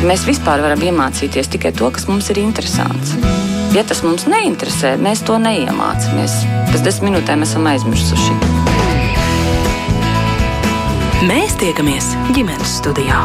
[0.00, 3.12] Mēs vispār varam iemācīties tikai to, kas mums ir interesants.
[3.76, 6.38] Ja tas mums neinteresē, mēs to neiemācāmies.
[6.70, 8.38] Pēc desmit minūtēm esam aizmirsuši.
[11.28, 13.20] Mēs tiekamies ģimenes studijā.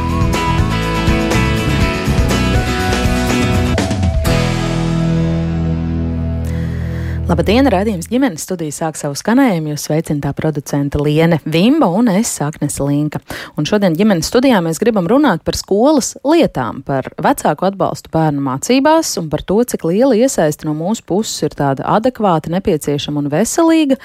[7.25, 12.75] Labdien, rādījums ģimenes studija sāk savu skanējumu, jūs sveicināta producenta Liene Vimba un es Saknes
[12.77, 13.17] Linka.
[13.57, 19.15] Un šodien ģimenes studijā mēs gribam runāt par skolas lietām, par vecāku atbalstu bērnu mācībās
[19.17, 23.97] un par to, cik liela iesaista no mūsu puses ir tāda adekvāta, nepieciešama un veselīga,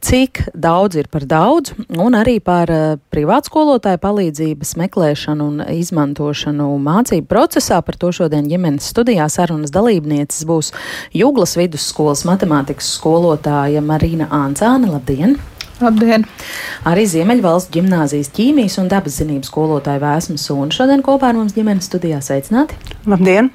[0.00, 7.28] cik daudz ir par daudz, un arī par uh, privātskolotāju palīdzības meklēšanu un izmantošanu mācību
[7.28, 7.82] procesā.
[7.84, 10.72] Par to šodien ģimenes studijā sarunas dalībnieces būs
[11.12, 14.86] Jūglas vidusskolas matemātikas matemātikas skolotāja Marina Āncāne.
[14.92, 15.36] Labdien!
[15.82, 16.22] Labdien!
[16.86, 21.88] Arī Ziemeļvalsts ģimnāzijas ķīmijas un dabas zinības skolotāja Vēsma Sūna šodien kopā ar mums ģimenes
[21.90, 22.78] studijā sveicināti.
[23.10, 23.50] Labdien!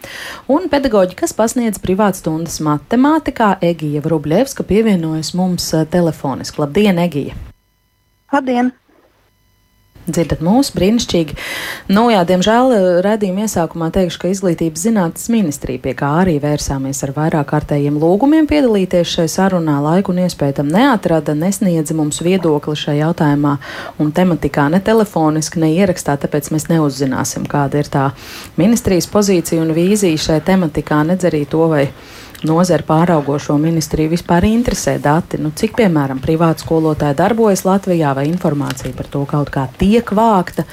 [0.52, 6.60] Un pedagoģi, kas pasniedz privātstundas matemātikā, Egija Vrubļevska pievienojas mums eh, telefoniski.
[6.66, 7.40] Labdien, Egija!
[8.36, 8.76] Labdien!
[10.14, 11.38] Dzirdat mūsu brīnišķīgi.
[11.92, 17.04] Nu, jā, diemžēl eh, redzījuma iesākumā teikšu, ka izglītības zinātnes ministrija, pie kā arī vērsāmies
[17.08, 22.78] ar vairāk kārtējiem lūgumiem piedalīties šai sarunā, laiku un iespēju tam neatrada, nesniedza mums viedokli
[22.80, 23.58] šajā jautājumā
[24.00, 28.06] un tematikā ne telefoniski, ne ierakstā, tāpēc mēs neuzzināsim, kāda ir tā
[28.60, 31.88] ministrijas pozīcija un vīzija šai tematikā, nedz arī to vai
[32.48, 38.94] nozari pāraugošo ministriju vispār interesē dati, nu, cik, piemēram, privāti skolotāji darbojas Latvijā, vai informācija
[38.96, 40.66] par to kaut kā tiek vākta,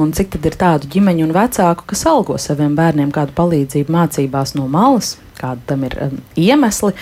[0.00, 4.56] un cik tad ir tādu ģimeņu un vecāku, kas algo saviem bērniem kādu palīdzību mācībās
[4.58, 6.92] no malas, kādi tam ir um, iemesli.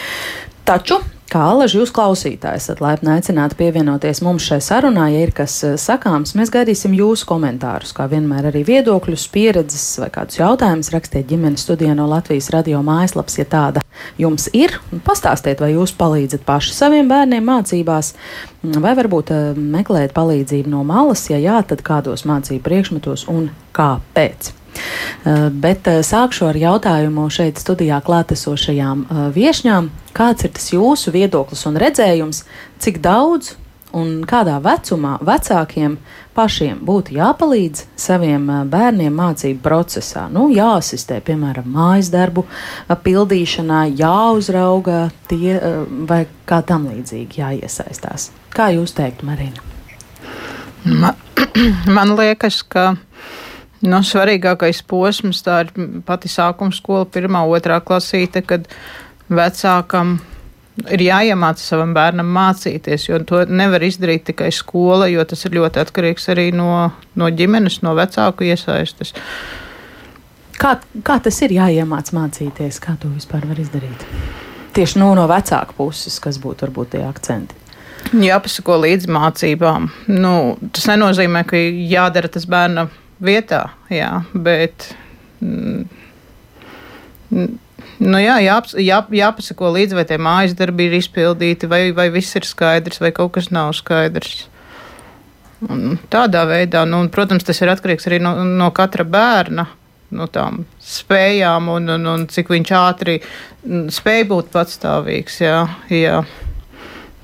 [0.64, 1.00] Taču
[1.32, 5.76] Kā alaži jūs klausītāji esat laipni aicināti pievienoties mums šai sarunā, ja ir kas eh,
[5.80, 11.64] sakāms, mēs gaidīsim jūsu komentārus, kā vienmēr arī viedokļus, pieredzes vai kādus jautājumus rakstiet ģimenes
[11.64, 13.82] studijā no Latvijas radio mājaslaps, ja tāda
[14.20, 14.76] jums ir.
[15.06, 18.12] Pastāstiet, vai jūs palīdzat paši saviem bērniem mācībās,
[18.84, 24.52] vai varbūt eh, meklējat palīdzību no malas, ja jā, tad kādos mācību priekšmetos un kāpēc.
[25.24, 29.90] Eh, bet eh, sākšu ar jautājumu šeit studijā klātesošajām eh, viešņām.
[30.14, 32.42] Kāds ir tas jūsu viedoklis un redzējums,
[32.82, 33.54] cik daudz
[33.94, 35.96] un kādā vecumā vecākiem
[36.34, 40.26] pašiem būtu jāpalīdz saviem bērniem mācību procesā.
[40.34, 42.44] Nu, jāasistē, piemēram, mājas darbu
[42.90, 45.60] pildīšanā, jāuzrauga tie
[46.10, 48.32] vai kā tam līdzīgi jāiesaistās.
[48.54, 49.62] Kā jūs teiktu, Marina?
[50.84, 51.14] Man,
[51.96, 52.96] man liekas, ka
[53.84, 55.72] Nu, svarīgākais posms tā ir
[56.06, 58.68] pati sākuma skola, pirmā, otrā klasīte, kad
[59.28, 60.16] vecākam
[60.88, 65.82] ir jāiemāca savam bērnam mācīties, jo to nevar izdarīt tikai skola, jo tas ir ļoti
[65.84, 66.70] atkarīgs arī no,
[67.14, 69.12] no ģimenes, no vecāku iesaistes.
[70.58, 72.80] Kā, kā tas ir jāiemāc mācīties?
[72.82, 74.06] Kā to vispār var izdarīt?
[74.74, 77.60] Tieši nu, no vecāka puses, kas būtu varbūt tie akcenti.
[78.14, 79.88] Jāpasako līdz mācībām.
[80.12, 80.34] Nu,
[80.74, 82.90] tas nenozīmē, ka jādara tas bērnam
[83.22, 84.92] vietā, jā, bet.
[85.42, 85.84] Mm,
[88.02, 92.34] Nu jā, jā, jā, jāpasako līdzi, vai tie mājas darbi ir izpildīti, vai, vai viss
[92.36, 94.48] ir skaidrs, vai kaut kas nav skaidrs.
[95.64, 99.68] Un tādā veidā, nu, un, protams, tas ir atkarīgs arī no, no katra bērna.
[100.14, 103.16] No tām spējām, un, un, un cik viņš ātri
[103.94, 105.40] spēj būt patstāvīgs.
[105.42, 106.20] Jā, jā.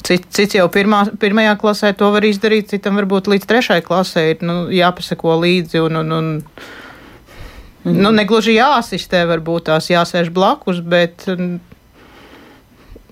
[0.01, 4.45] Cits, cits jau pirmā, pirmajā klasē to var izdarīt, citam varbūt līdz trešajai klasē ir
[4.47, 5.83] nu, jāpaseko līdzi.
[5.85, 6.31] Un, un, un,
[7.85, 7.99] mm.
[7.99, 11.59] nu, negluži jāasistē, varbūt tās jāsēž blakus, bet mm,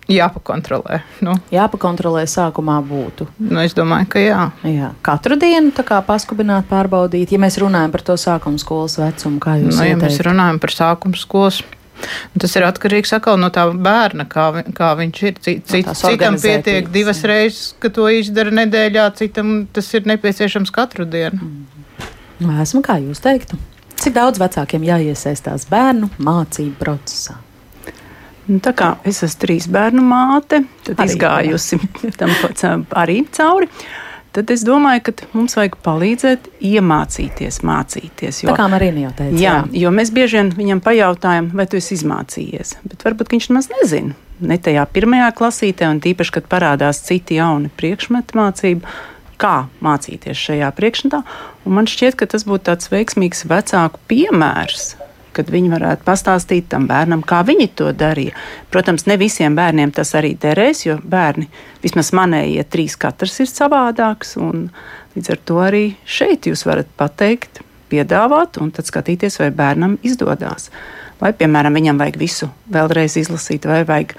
[0.08, 1.02] jāpakontrolē.
[1.24, 1.36] Nu.
[1.52, 3.28] Jāpakontrolē sākumā būtu.
[3.44, 4.42] Nu, es domāju, ka jā.
[4.66, 4.92] jā.
[5.04, 9.58] Katru dienu tā kā paskubināt, pārbaudīt, ja mēs runājam par to sākuma skolas vecumu, kā
[9.60, 11.60] jūs nu, ja mēs runājam par sākuma skolas
[12.38, 15.40] Tas ir atkarīgs atkal no tā bērna, kā, vi, kā viņš ir.
[15.44, 17.32] Cit, no citam pietiek divas jā.
[17.32, 21.50] reizes, ka to izdara nedēļā, citam tas ir nepieciešams katru dienu.
[22.38, 22.54] Mm.
[22.62, 23.58] Esmu, kā jūs teiktu,
[23.98, 27.40] cik daudz vecākiem jāiesaistās bērnu mācību procesā?
[28.48, 31.80] Nu, tā kā es esmu trīs bērnu māte, tad arī, izgājusi
[32.20, 33.68] tam arī cauri.
[33.68, 34.07] Uh,
[34.38, 38.42] tad es domāju, ka mums vajag palīdzēt iemācīties, mācīties.
[38.44, 39.34] Jo, Tā kā Marina jau teica.
[39.34, 43.50] Jā, jā, jo mēs bieži vien viņam pajautājam, vai tu esi izmācījies, bet varbūt viņš
[43.50, 44.16] nemaz nezina.
[44.38, 48.94] Ne tajā pirmajā klasītē, un tīpaši, kad parādās citi jauni priekšmeti mācību,
[49.38, 51.22] kā mācīties šajā priekšmetā.
[51.66, 54.92] Man šķiet, ka tas būtu tāds veiksmīgs vecāku piemērs,
[55.38, 58.34] kad viņi varētu pastāstīt tam bērnam, kā viņi to darīja.
[58.72, 61.48] Protams, ne visiem bērniem tas arī derēs, jo bērni,
[61.84, 64.36] vismaz manējie trīs, katrs ir savādāks.
[65.14, 70.68] Līdz ar to arī šeit jūs varat pateikt, piedāvāt un tad skatīties, vai bērnam izdodas.
[71.18, 74.14] Vai, piemēram, viņam vajag visu vēlreiz izlasīt, vai vajag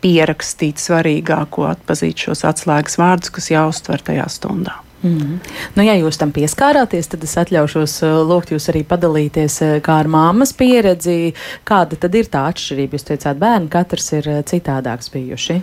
[0.00, 4.78] pierakstīt svarīgāko, atpazīt šos atslēgas vārdus, kas jāuztver tajā stundā.
[4.98, 5.36] Mm.
[5.76, 10.10] Nu, ja jūs tam pieskārāties, tad es atļaušos uh, lūgt jūs arī padalīties kā ar
[10.10, 11.36] māmas pieredzi.
[11.68, 12.98] Kāda tad ir tā atšķirība?
[12.98, 15.60] Jūs teicāt, bērni katrs ir uh, citādāks bijuši.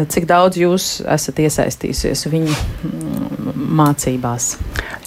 [0.00, 4.54] Cik daudz jūs esat iesaistījusies viņu mm, mācībās?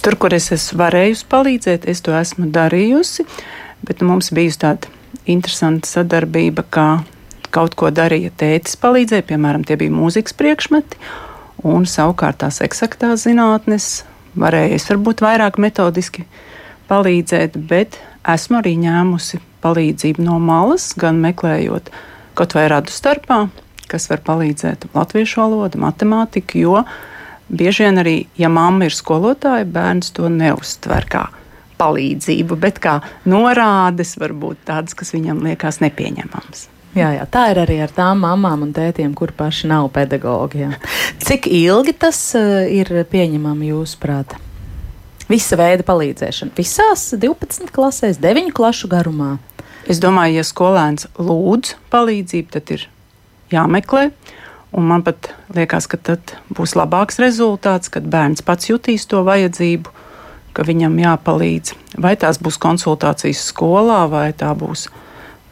[0.04, 3.26] Tur, kur es esmu varējusi palīdzēt, es to esmu darījusi,
[3.82, 4.94] bet nu, mums bijusi tāda
[5.26, 6.88] interesanta sadarbība, kā
[7.50, 11.00] kaut ko darīja tētis palīdzēja, piemēram, tie bija mūzikas priekšmeti
[11.64, 14.04] un savukārt tās eksaktās zinātnes
[14.36, 16.26] varēja es varbūt vairāk metodiski
[16.90, 21.90] palīdzēt, bet esmu arī ņēmusi palīdzību no malas, gan meklējot
[22.36, 23.46] kaut vai radu starpā,
[23.90, 26.84] kas var palīdzēt latviešu valodu, matemātiku, jo
[27.48, 31.26] bieži vien arī, ja mamma ir skolotāja, bērns to neuztver kā
[31.80, 32.98] palīdzību, bet kā
[33.28, 36.68] norādes, varbūt tādas, kas viņam liekas nepieņemamas.
[36.96, 40.62] Jā, jā, tā ir arī ar tām mamām un tētiem, kur paši nav pedagogi.
[40.64, 40.78] Jā.
[41.20, 44.32] Cik ilgi tas uh, ir pieņemami jūsuprāt?
[45.28, 46.54] Visa veida palīdzēšana.
[46.56, 49.34] Visās 12 klasēs, 9 klašu garumā.
[49.90, 52.88] Es domāju, ja skolēns lūdz palīdzību, tad ir
[53.52, 54.08] jāmeklē.
[54.76, 59.92] Un man pat liekas, ka tad būs labāks rezultāts, kad bērns pats jutīs to vajadzību,
[60.56, 61.76] ka viņam jāpalīdz.
[62.02, 64.88] Vai tās būs konsultācijas skolā, vai tā būs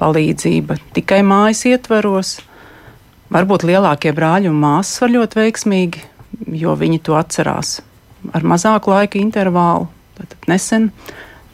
[0.01, 2.37] palīdzība tikai mājas ietvaros.
[3.35, 6.05] Varbūt lielākie brāļi un māsas var ļoti veiksmīgi,
[6.61, 7.81] jo viņi to atcerās
[8.33, 9.89] ar mazāku laika intervālu.
[10.15, 10.91] Tad nesen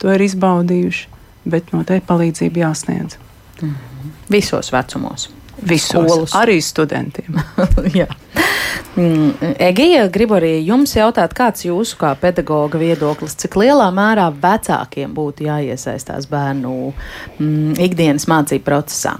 [0.00, 1.06] to ir izbaudījuši,
[1.50, 3.16] bet noteikti palīdzība jāsniedz.
[3.62, 4.10] Mm -hmm.
[4.30, 5.30] Visos vecumos.
[5.62, 7.36] Visos, arī studentiem.
[8.96, 15.12] Mm, Egija, gribu arī jums jautāt, kāds jūsu kā pedagoga viedoklis, cik lielā mērā vecākiem
[15.14, 19.14] būtu jāiesaistās bērnu mm, ikdienas mācību procesā?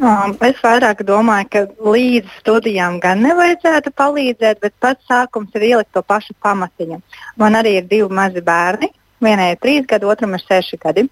[0.00, 1.62] Um, es vairāk domāju, ka
[1.94, 7.00] līdz studijām gan nevajadzētu palīdzēt, bet pats sākums ir ielikt to pašu pamatiņu.
[7.38, 8.90] Man arī ir divi mazi bērni.
[9.22, 11.06] Vienai ir trīs gadi, otram ir seši gadi.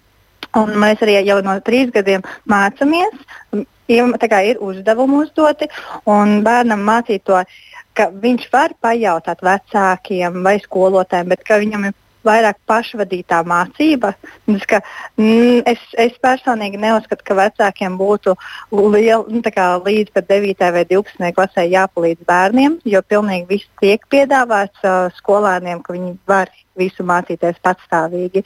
[0.59, 5.69] Un mēs arī jau no trīs gadiem mācāmies ir uzdevumi uzdoti,
[6.09, 7.41] un bērnam mācīt to,
[7.97, 14.13] ka viņš var pajautāt vecākiem vai skolotājiem, bet ka viņam ir vairāk pašvadītā mācība.
[14.51, 14.81] Es, ka,
[15.17, 18.35] mm, es, es personīgi neuzskatu, ka vecākiem būtu
[18.71, 20.71] liel, nu, līdz 9.
[20.75, 21.31] vai 12.
[21.37, 27.59] klasē jāpalīdz bērniem, jo pilnīgi viss tiek piedāvāts uh, skolēniem, ka viņi var visu mācīties
[27.65, 28.45] patstāvīgi.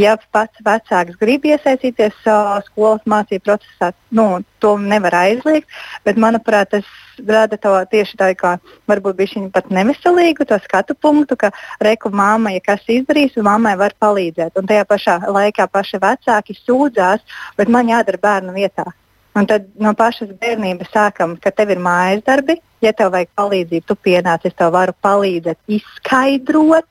[0.00, 5.68] Ja pats vecāks grib iesaistīties uh, skolas mācību procesā, nu, to nevar aizliegt,
[6.06, 6.88] bet manuprāt, tas
[7.28, 8.56] rada to tieši tā kā
[8.90, 11.52] varbūt bija pat neveselīgu to skatu punktu, ka
[11.84, 14.56] reku māma, ja kas izdarīs, mammai var palīdzēt.
[14.58, 17.24] Un tajā pašā laikā paši vecāki sūdzās,
[17.56, 18.88] bet man jādara bērnu vietā.
[19.34, 22.54] Un tad no pašas bērnības sākam, ka tev ir mājas darbi,
[22.84, 26.86] ja tev vajag palīdzību, tu pienāc, es tev varu palīdzēt, izskaidrot,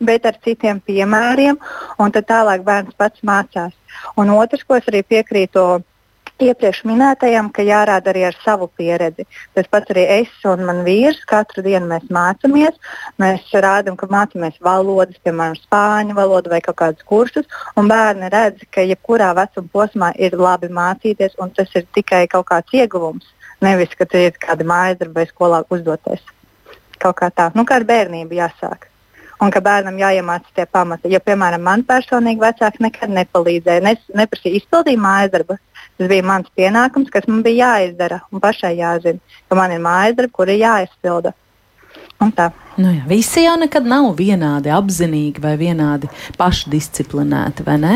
[0.00, 1.58] bet ar citiem piemēriem,
[1.98, 3.74] un tad tālāk bērns pats mācās.
[4.18, 5.82] Un otrs, ko es arī piekrītu
[6.42, 9.26] iepriekš minētajam, ka jārāda arī ar savu pieredzi.
[9.54, 11.20] Tas pats arī es un mans vīrs.
[11.30, 12.78] Katru dienu mēs mācāmies.
[13.22, 17.46] Mēs rādām, ka mācāmies valodas, piemēram, spāņu valodu vai kaut kādus kursus.
[17.76, 22.74] Bērni redz, ka jebkurā vecuma posmā ir labi mācīties, un tas ir tikai kaut kāds
[22.74, 23.30] ieguvums.
[23.62, 26.24] Nevis, ka tie ir kādi mājas darbi vai skolā uzdoties.
[26.98, 28.88] Kaut kā tā, nu kā ar bērnību jāsāk
[29.44, 31.12] un ka bērnam jāiemācās tie pamati.
[31.12, 35.58] Jo, piemēram, man personīgi vecāki nekad nepalīdzēja, ne, neprasīja izpildīt mājas darbu.
[35.98, 40.18] Tas bija mans pienākums, kas man bija jāizdara un pašai jāzina, ka man ir mājas
[40.18, 41.34] darbi, kuri jāizpilda.
[42.80, 46.10] Nu jā, visi jau nekad nav vienādi apzinīgi vai vienādi
[46.40, 47.94] pašdisciplinēti, vai ne?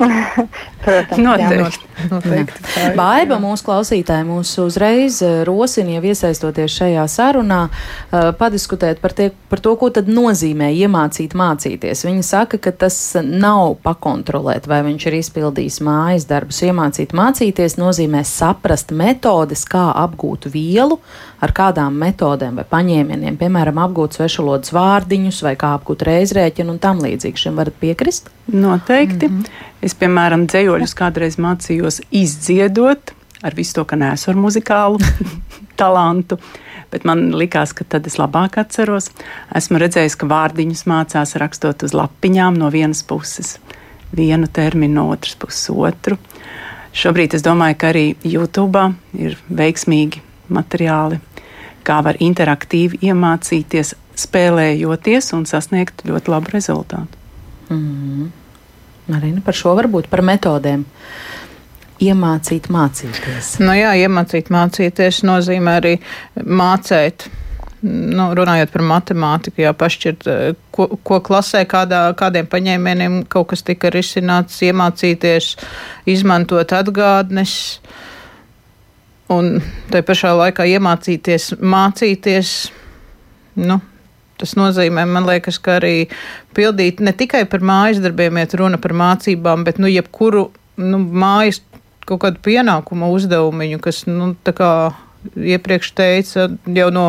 [0.00, 1.88] Protams, noteikti.
[2.00, 2.62] Jā, noteikti.
[2.72, 2.90] Jā.
[2.96, 9.30] Baiba mūsu klausītāji mūs uzreiz eh, rosina, jau iesaistoties šajā sarunā, uh, padiskutēt par, tie,
[9.52, 12.04] par to, ko tad nozīmē iemācīt mācīties.
[12.08, 16.62] Viņa saka, ka tas nav pakontrolēt, vai viņš ir izpildījis mājas darbus.
[16.64, 21.00] Iemācīt mācīties nozīmē saprast metodes, kā apgūt vielu,
[21.40, 27.00] ar kādām metodēm vai paņēmieniem, piemēram, apgūt svešvalodas vārdiņus vai kā apgūt reizrēķinu un tam
[27.04, 27.44] līdzīgi.
[27.46, 28.28] Šim varat piekrist?
[28.52, 29.28] Noteikti.
[29.28, 29.66] Mm -hmm.
[29.80, 34.98] Es, piemēram, dzējoļus kādreiz mācījos izdziedot ar visu to, ka nesu ar muzikālu
[35.80, 36.38] talantu.
[36.90, 39.10] Bet man likās, ka tad es labāk atceros.
[39.54, 43.58] Esmu redzējis, ka vārdiņus mācās rakstot uz lapiņām no vienas puses,
[44.16, 46.18] vienu terminu, no otras puses otru.
[46.92, 51.20] Šobrīd es domāju, ka arī YouTube ir veiksmīgi materiāli,
[51.86, 57.20] kā var interaktīvi iemācīties, spēlējoties un sasniegt ļoti labu rezultātu.
[57.70, 58.30] Mm.
[59.10, 60.84] Marina, par šo varbūt par metodēm.
[62.00, 63.58] Iemācīt, mācīties.
[63.60, 65.94] Nu, jā, iemācīt, mācīties nozīmē arī
[66.40, 67.26] mācīt.
[67.80, 73.64] Nu, runājot par matemātiku, jā, pašķirt, eh, ko, ko klasē, kādā, kādiem paņēmieniem kaut kas
[73.64, 75.54] tika risināts, iemācīties,
[76.08, 77.54] izmantot atgādnes.
[79.30, 79.60] Un
[79.92, 82.54] tai pašā laikā iemācīties, mācīties,
[83.62, 83.78] nu,
[84.40, 86.06] Tas nozīmē, man liekas, ka arī
[86.56, 90.46] pildīt ne tikai par mājas darbiem, iet runa par mācībām, bet nu, jebkuru
[90.80, 91.60] nu, mājas
[92.08, 94.70] kaut kādu pienākumu uzdevumu, kas nu, tā kā
[95.36, 97.04] iepriekš teica jau no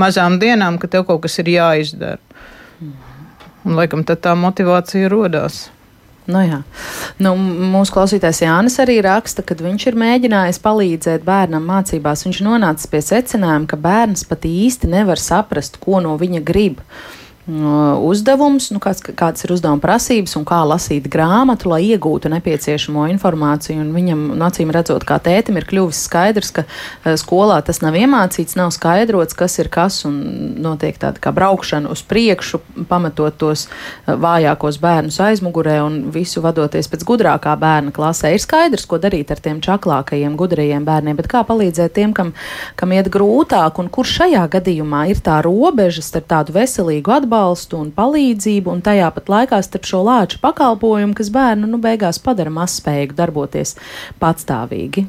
[0.00, 2.20] mazām dienām, ka tev kaut kas ir jāizdara.
[3.64, 5.70] Un, laikam, tad tā motivācija rodās.
[6.24, 6.62] Nu, jā.
[7.20, 12.24] nu, mūsu klausītājs Jānis arī raksta, ka viņš ir mēģinājis palīdzēt bērnam mācībās.
[12.24, 16.80] Viņš nonāca pie secinājuma, ka bērns pat īsti nevar saprast, ko no viņa grib.
[16.80, 23.04] Uh, uzdevums, nu, kāds, kādas ir uzdevuma prasības un kā lasīt grāmatu, lai iegūtu nepieciešamo
[23.12, 23.82] informāciju.
[23.82, 28.56] Un viņam, acīm redzot, kā tētim ir kļuvis skaidrs, ka uh, skolā tas nav iemācīts,
[28.56, 30.16] nav skaidrots, kas ir kas, un
[30.64, 36.88] notiek tāda kā braukšana uz priekšu, pametot tos uh, vājākos bērnus aizmugurē un visu vadoties
[36.88, 38.32] pēc gudrākā bērna klasē.
[38.32, 42.32] Ir skaidrs, ko darīt ar tiem čaklākajiem, gudrajiem bērniem, bet kā palīdzēt tiem, kam,
[42.80, 47.80] kam iet grūtāk, un kur šajā gadījumā ir tā robeža starp tādu veselīgu atbalstu atbalstu
[47.82, 52.52] un palīdzību, un tajā pat laikā starp šo lāču pakalpojumu, kas bērnu nu, beigās padara
[52.54, 53.74] mazspējīgu darboties
[54.22, 55.06] patstāvīgi.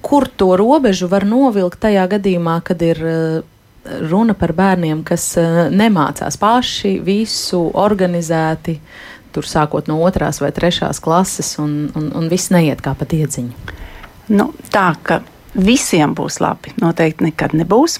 [0.00, 3.42] Kur to robežu var novilkt tajā gadījumā, kad ir uh,
[4.08, 8.78] runa par bērniem, kas uh, nemācās paši visu organizēti,
[9.34, 13.76] tur sākot no otrās vai trešās klases, un, un, un viss neiet kā pa iedziņu?
[14.30, 15.20] Nu, tā ka
[15.54, 16.72] visiem būs labi.
[16.80, 17.98] Noteikti nekad nebūs.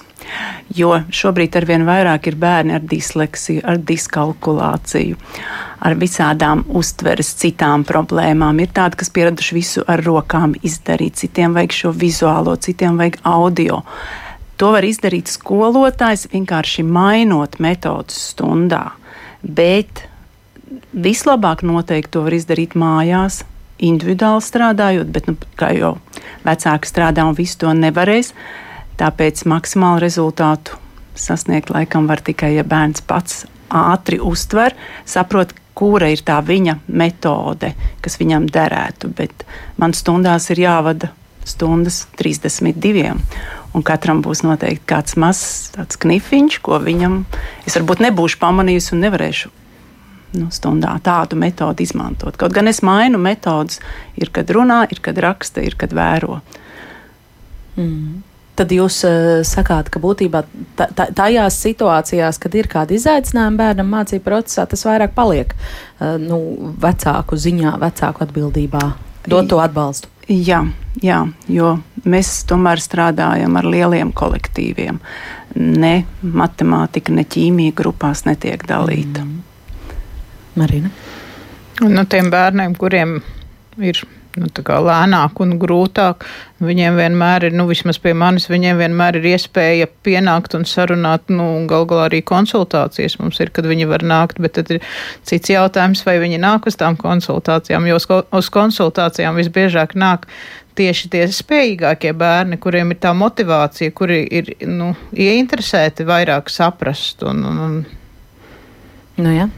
[0.75, 5.17] Jo šobrīd ar vien vairāk ir bērni ar disleksiju, ar diskalkulāciju,
[5.81, 8.61] ar visādām uztveres citām problēmām.
[8.61, 13.81] Ir tādi, kas pieraduši visu ar rokām izdarīt, citiem vajag šo vizuālo, citiem vajag audio.
[14.61, 18.91] To var izdarīt skolotājs vienkārši mainot metodus stundā.
[19.41, 20.05] Bet
[20.93, 23.41] vislabāk noteikti to var izdarīt mājās,
[23.81, 25.95] individuāli strādājot, bet, nu, kā jau
[26.45, 28.33] vecāki strādā un visu to nevarēs,
[28.99, 30.77] tāpēc maksimālu rezultātu
[31.15, 34.75] sasniegt laikam var tikai, ja bērns pats ātri uztver,
[35.07, 37.71] saprot, kura ir tā viņa metode,
[38.03, 39.11] kas viņam derētu.
[39.15, 39.45] Bet
[39.79, 41.11] man stundās ir jāvada
[41.47, 43.15] stundas 32.
[43.71, 45.71] Un katram būs noteikti kāds mazs
[46.03, 47.21] knifiņš, ko viņam
[47.65, 49.53] es varbūt nebūšu pamanījusi un nevarēšu
[50.37, 52.37] nu, stundā tādu metodi izmantot.
[52.39, 53.81] Kaut gan es mainu metodus,
[54.19, 56.39] ir kad runā, ir kad raksta, ir kad vēro.
[57.79, 58.21] Mm.
[58.59, 60.43] Tad jūs uh, sakāt, ka būtībā
[61.15, 66.41] tajās situācijās, kad ir kādi izaicinājumi bērnam mācību procesā, tas vairāk paliek uh, nu,
[66.83, 68.83] vecāku ziņā, vecāku atbildībā
[69.31, 70.11] dot to atbalstu.
[70.31, 70.61] Jā,
[71.03, 71.75] jā, jo
[72.07, 74.99] mēs tomēr strādājam ar lieliem kolektīviem.
[75.55, 79.25] Ne matemātika, ne ķīmija grupās netiek dalīta.
[79.25, 79.50] Mm.
[80.59, 80.89] Marina?
[81.81, 83.19] Nu, tiem bērniem, kuriem
[83.81, 84.01] ir
[84.37, 84.47] nu,
[84.85, 86.25] lēnāk un grūtāk.
[86.61, 91.65] Viņiem vienmēr ir, nu, vismaz pie manis, viņiem vienmēr ir iespēja pienākt un sarunāt, nu,
[91.69, 94.81] gal galā arī konsultācijas mums ir, kad viņi var nākt, bet tad ir
[95.27, 100.27] cits jautājums, vai viņi nāk uz tām konsultācijām, jo uz konsultācijām visbiežāk nāk
[100.79, 107.43] tieši tie spējīgākie bērni, kuriem ir tā motivācija, kuri ir, nu, ieinteresēti vairāk saprast un,
[107.47, 107.81] un, un
[109.21, 109.49] Nu, ja.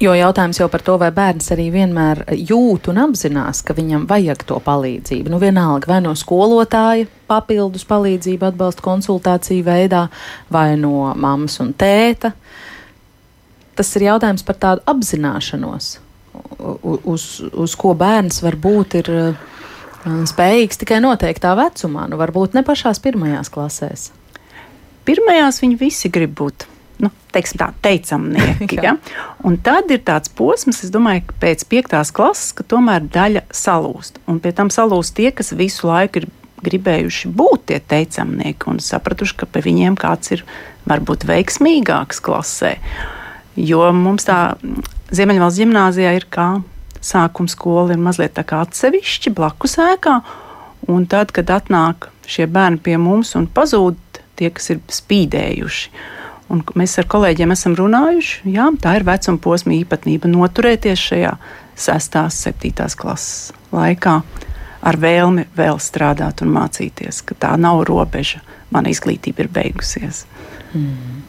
[0.00, 4.44] Jo jautājums jau par to, vai bērns arī vienmēr jūt un apzinās, ka viņam vajag
[4.48, 5.32] to palīdzību.
[5.32, 10.06] Nu, vienalga, vai no skolotāja papildus palīdzību, atbalstu konsultāciju veidā,
[10.52, 12.32] vai no mammas un tēta.
[13.78, 15.92] Tas ir jautājums par tādu apzināšanos,
[17.08, 19.46] uz, uz ko bērns varbūt ir uh,
[20.28, 24.10] spējīgs tikai noteiktā vecumā, nu varbūt ne pašās pirmajās klasēs.
[25.08, 26.68] Pirmajās viņi visi grib būt
[27.00, 28.80] nu, teiksim, tā, teicamnieki.
[28.86, 28.96] ja?
[29.46, 34.20] Un tad ir tāds posms, es domāju, ka pēc piektās klases, ka tomēr daļa salūst.
[34.30, 36.30] Un pie tam salūst tie, kas visu laiku ir
[36.64, 40.44] gribējuši būt tie teicamnieki un sapratuši, ka pie viņiem kāds ir
[40.88, 42.76] varbūt veiksmīgāks klasē.
[43.56, 44.40] Jo mums tā
[45.10, 46.60] Ziemeļvalsts gimnāzijā ir kā
[47.02, 50.20] sākuma skola, ir mazliet tā kā atsevišķi blakus ēkā.
[50.90, 53.98] Un tad, kad atnāk šie bērni pie mums un pazūd
[54.38, 55.90] tie, kas ir spīdējuši,
[56.50, 61.34] Un mēs ar kolēģiem esam runājuši, jā, tā ir vecuma posma īpatnība noturēties šajā
[61.78, 62.16] 6.
[62.24, 62.88] un 7.
[62.98, 64.16] klases laikā
[64.80, 68.42] ar vēlmi vēl strādāt un mācīties, ka tā nav robeža.
[68.74, 70.24] Mana izglītība ir beigusies.
[70.74, 71.22] Mm.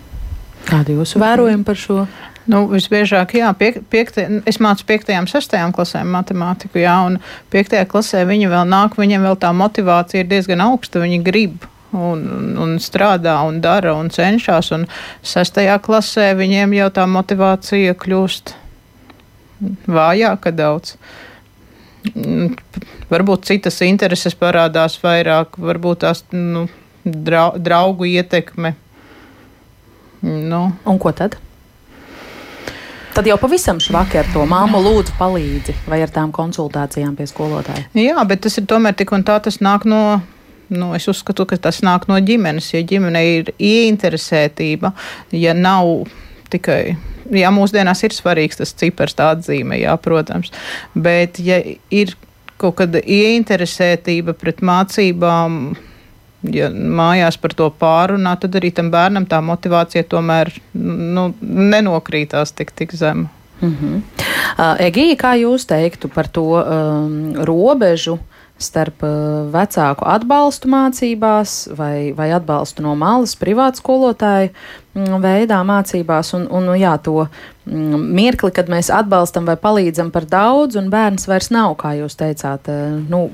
[0.67, 2.03] Kādi jūsu vērojumi par šo?
[2.49, 5.11] Nu, visbiežāk, jā, piek, piekte, es mācu 5.
[5.21, 5.57] un 6.
[5.77, 7.19] klasēm matemātiku, jā, un
[7.53, 7.77] 5.
[7.89, 12.23] klasē viņi vēl nāk, viņiem vēl tā motivācija ir diezgan augsta, viņi grib un,
[12.61, 14.87] un strādā un dara un cenšas, un
[15.23, 15.61] 6.
[15.85, 18.55] klasē viņiem jau tā motivācija kļūst
[19.91, 20.95] vājāka daudz.
[23.11, 26.65] Varbūt citas intereses parādās vairāk, varbūt tās nu,
[27.05, 28.75] draugu ietekme.
[30.21, 30.71] Nu.
[30.85, 31.37] Un ko tad?
[33.11, 37.89] Tad jau pavisam švaki ar to māmu lūdzu palīdzi vai ar tām konsultācijām pie skolotāja.
[37.97, 40.21] Jā, bet tas ir tomēr tik un tā, tas nāk no.
[40.71, 42.71] Nu, es uzskatu, ka tas nāk no ģimenes.
[42.73, 44.93] Ja ģimenei ir ieinteresētība,
[45.35, 46.07] ja nav
[46.51, 46.95] tikai
[47.39, 50.51] jā, mūsdienās ir svarīgs tas cipars, tā atzīme, jā, protams.
[50.95, 51.59] Bet, ja
[51.93, 52.15] ir
[52.61, 55.61] kaut kāda ieinteresētība pret mācībām,
[56.53, 62.73] ja mājās par to pārunā, tad arī tam bērnam tā motivācija tomēr nu, nenokrītās tik,
[62.77, 63.29] tik zema.
[63.61, 64.01] Mm -hmm.
[64.57, 68.17] uh, Egija, kā jūs teiktu par to um, robežu
[68.63, 69.13] starp uh,
[69.53, 76.71] vecāku atbalstu mācībās vai, vai atbalstu no malas privātu skolotāju mm, veidā mācībās un, un
[76.79, 81.75] jā, to mm, mirkli, kad mēs atbalstam vai palīdzam par daudz un bērns vairs nav,
[81.81, 83.27] kā jūs teicāt, uh, nu,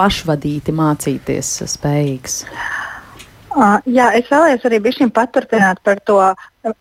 [0.00, 2.40] pašvadīti mācīties spējīgs?
[3.50, 6.20] Uh, jā, es vēlējos arī paturpināt par to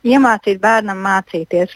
[0.06, 1.74] iemācīt bērnam mācīties.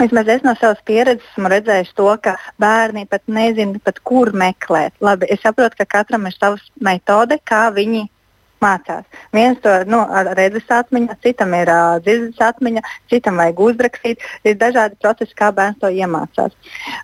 [0.00, 4.92] Vismaz es no savas pieredzes esmu redzējis to, ka bērni pat nezina, pat kur meklēt.
[5.00, 8.04] Labi, es saprotu, ka katram ir sava metode, kā viņi
[8.62, 9.04] mācās.
[9.36, 14.28] Viens to nu, ar redzes atmiņu, citam ir uh, dzirdes atmiņa, citam vajag uzrakstīt.
[14.44, 16.56] Ir dažādi procesi, kā bērns to iemācās.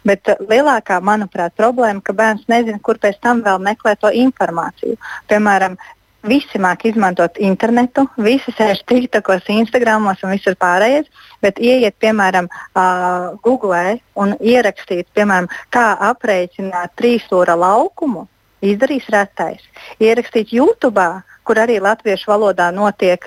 [0.09, 4.99] Bet uh, lielākā, manuprāt, problēma, ka bērns nezina, kur pēc tam vēl meklēt to informāciju.
[5.33, 5.79] Piemēram,
[6.23, 11.09] Visi māk izmantot internetu, visi sēž TikTokos, Instagramos un visur pārējais,
[11.43, 18.29] bet ieiet, piemēram, uh, Google un ierakstīt, piemēram, kā aprēķināt trīsstūra laukumu,
[18.63, 19.67] izdarīs retais.
[19.99, 21.05] Ierakstīt YouTube,
[21.43, 23.27] kur arī latviešu valodā notiek,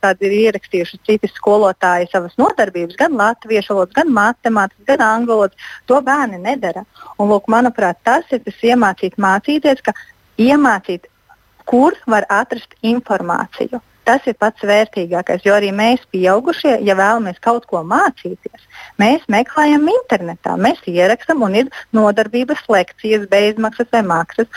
[0.00, 5.70] tad ir ierakstījuši citi skolotāji savas nodarbības, gan latviešu valodas, gan matemātikas, gan angļu valodas.
[5.90, 6.86] To bērni nedara.
[7.18, 9.96] Un, lūk, manuprāt, tas ir tas iemācīt mācīties, ka
[10.38, 11.10] iemācīt,
[11.70, 13.80] kur var atrast informāciju.
[14.08, 18.64] Tas ir pats vērtīgākais, jo arī mēs, pieaugušie, ja vēlamies kaut ko mācīties,
[18.98, 24.48] mēs meklējam internetā, mēs ierakstām un ir nodarbības lekcijas, bezmaksas vai maksas.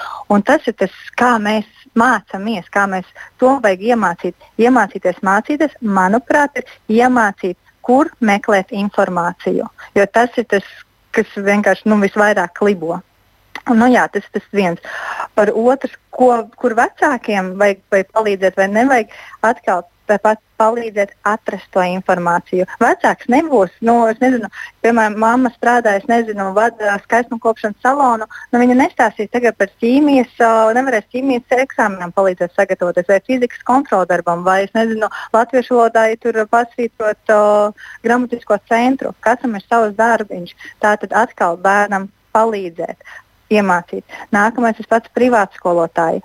[0.48, 1.68] Tas ir tas, kā mēs
[2.00, 3.06] mācāmies, kā mēs
[3.38, 4.50] to vajag iemācīt.
[4.64, 9.70] Iemācīties mācīties, manuprāt, ir iemācīt, kur meklēt informāciju.
[10.00, 10.66] Jo tas ir tas,
[11.14, 13.04] kas vienkārši nu, visvairāk klibo.
[13.72, 14.94] Nu, jā, tas ir viens.
[15.38, 19.14] Par otru, ko, kur vecākiem vajag vai palīdzēt vai nevajag,
[19.48, 22.66] atkal tāpat palīdzēt atrast to informāciju.
[22.82, 24.50] Vecāks nebūs, nu, es nezinu,
[24.84, 28.28] piemēram, mamma strādā, es nezinu, vada skaistuma kopšanas salonu.
[28.52, 30.36] Nu, viņa nestāstīs tagad par ķīmijas,
[30.78, 36.42] nevarēs ķīmijas eksāmenam palīdzēt sagatavoties, vai fizikas kontroldarbam, vai, es nezinu, latviešu valodā ja tur
[36.52, 39.16] pasvītrot uh, gramatisko centru.
[39.24, 40.56] Katram ir savs darbiņš.
[40.84, 43.04] Tātad atkal bērnam palīdzēt,
[43.54, 44.04] iemācīt.
[44.36, 46.24] Nākamais ir pats privāts skolotājs.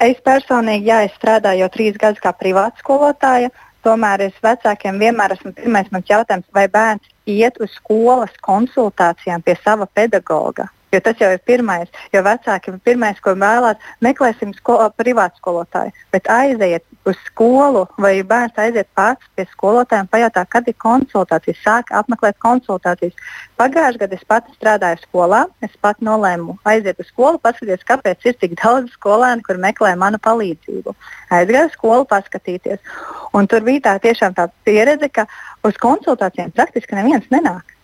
[0.00, 3.50] Es personīgi, jā, es strādāju jau trīs gadus kā privāta skolotāja.
[3.86, 9.54] Tomēr es vecākiem vienmēr esmu pirmais mans jautājums, vai bērns iet uz skolas konsultācijām pie
[9.62, 10.66] sava pedagoga.
[10.94, 15.90] Jo tas jau ir pirmais, jo vecāki ir pirmais, ko vēlās, meklēsim sko privātu skolotāju.
[16.14, 21.90] Bet aiziet uz skolu, vai bērns aiziet pats pie skolotājiem, pajautā, kad ir konsultācijas, sāk
[21.90, 23.18] apmeklēt konsultācijas.
[23.58, 28.40] Pagājušajā gadā es pati strādāju skolā, es pati nolēmu aiziet uz skolu, paskatīties, kāpēc ir
[28.40, 30.94] tik daudz skolēnu, kur meklē manu palīdzību.
[31.34, 32.98] Aizgāju uz skolu, paskatīties.
[33.34, 35.26] Un tur bija tā tiešām tā pieredze, ka
[35.66, 37.75] uz konsultācijām praktiski neviens nenāk.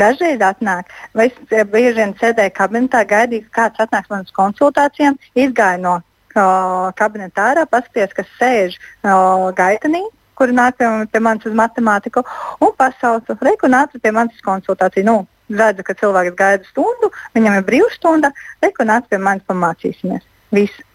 [0.00, 5.18] Dažreiz atnāk, vai es eh, bieži vien sēdēju kabinetā, gaidīju, kāds atnāks man uz konsultācijām,
[5.34, 10.02] izgāju no uh, kabineta ārā, paskatījos, kas sēž uh, gaitenī,
[10.38, 12.24] kuri nāk pie, pie manis uz matemātiku,
[12.64, 15.06] un pasaucu, reiku nāca pie manis uz konsultāciju.
[15.08, 15.16] Nu,
[15.50, 18.32] redzu, ka cilvēks gaida stundu, viņam ir brīvstunda,
[18.64, 20.24] reiku nāca pie manis pamācīsimies.
[20.54, 20.86] Viss.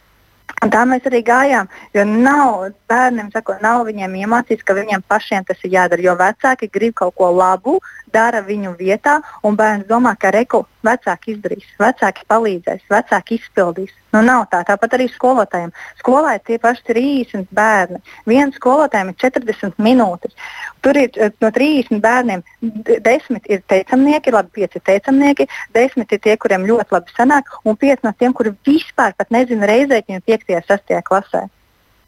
[0.63, 5.45] Un tā mēs arī gājām, jo nav bērniem, sako, nav viņiem iemācīts, ka viņiem pašiem
[5.45, 6.01] tas ir jādara.
[6.01, 7.79] Jo vecāki grib kaut ko labu,
[8.13, 13.93] dara viņu vietā, un bērns domā, ka reku vecāki izdarīs, vecāki palīdzēs, vecāki izpildīs.
[14.15, 14.61] Nu, nav tā.
[14.63, 15.73] Tāpat arī skolotājiem.
[15.99, 17.99] Skolā ir tie paši 30 bērni.
[18.29, 20.37] Vienam skolotājam ir 40 minūtes.
[20.85, 26.23] Tur ir eh, no 30 bērniem 10 ir teicamnieki, labi, 5 ir teicamnieki, 10 ir
[26.23, 30.49] tie, kuriem ļoti labi sanāk, un 5 no tiem, kuri vispār nezina reizēķinu 5.
[30.61, 31.01] un 6.
[31.11, 31.47] klasē.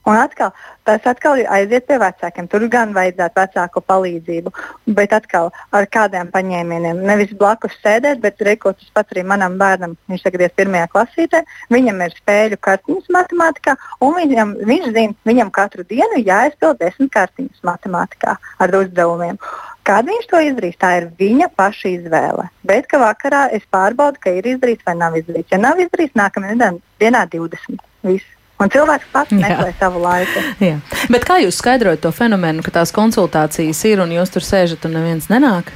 [0.08, 0.54] Un atkal,
[0.88, 2.46] tas atkal aiziet pie vecākiem.
[2.48, 4.54] Tur gan vajadzētu vecāku palīdzību,
[4.96, 7.02] bet atkal ar kādiem paņēmieniem.
[7.10, 9.98] Nevis blakus sēdēt, bet rekords tas pats arī manam bērnam.
[10.08, 11.42] Viņš tagad ir pirmajā klasītē,
[11.76, 13.76] viņam ir spēļu kartiņas matemātikā,
[14.08, 19.42] un viņam, viņš zina, viņam katru dienu jāizpild desmit kartiņas matemātikā ar uzdevumiem.
[19.88, 22.48] Kad viņš to izdarīs, tā ir viņa paša izvēle.
[22.68, 25.52] Bet ka vakarā es pārbaudu, ka ir izdarīts vai nav izdarīts.
[25.52, 27.88] Ja nav izdarīts, nākamajā dienā 20.
[28.08, 28.37] Viss.
[28.58, 30.42] Un cilvēks pats meklē savu laiku.
[30.70, 30.80] Jā.
[31.14, 34.98] Bet kā jūs skaidrojat to fenomenu, ka tās konsultācijas ir un jūs tur sēžat un
[34.98, 35.70] neviens nenāk?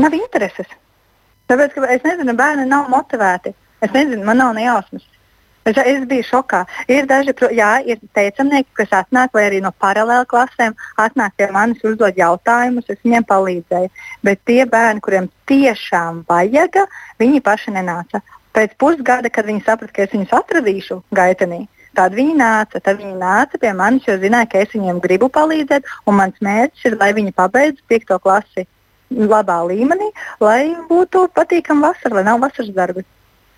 [0.00, 0.70] Nav intereses.
[1.52, 3.52] Tāpēc, ka es nezinu, bērni nav motivēti.
[3.84, 5.04] Es nezinu, man nav ne jausmas.
[5.68, 6.64] Es, es biju šokā.
[6.90, 11.82] Ir daži, jā, ir teicamnieki, kas atnāk, vai arī no paralēlām klasēm, atnāk pie manis,
[11.86, 13.92] uzdod jautājumus, es viņiem palīdzēju.
[14.26, 16.80] Bet tie bērni, kuriem tiešām vajag,
[17.22, 18.22] viņi paši nenāca.
[18.52, 21.62] Pēc pusgada, kad viņi saprata, ka es viņus atradīšu gaitenī,
[21.96, 22.80] tad viņi nāca.
[22.80, 25.88] Tad viņi nāca pie manis, jo zināja, ka es viņiem gribu palīdzēt.
[26.12, 28.18] Mans mērķis ir, lai viņi pabeidz 5.
[28.22, 28.66] klasi
[29.12, 30.08] labā līmenī,
[30.40, 33.04] lai būtu patīkami vasara, lai nav vasaras darbi.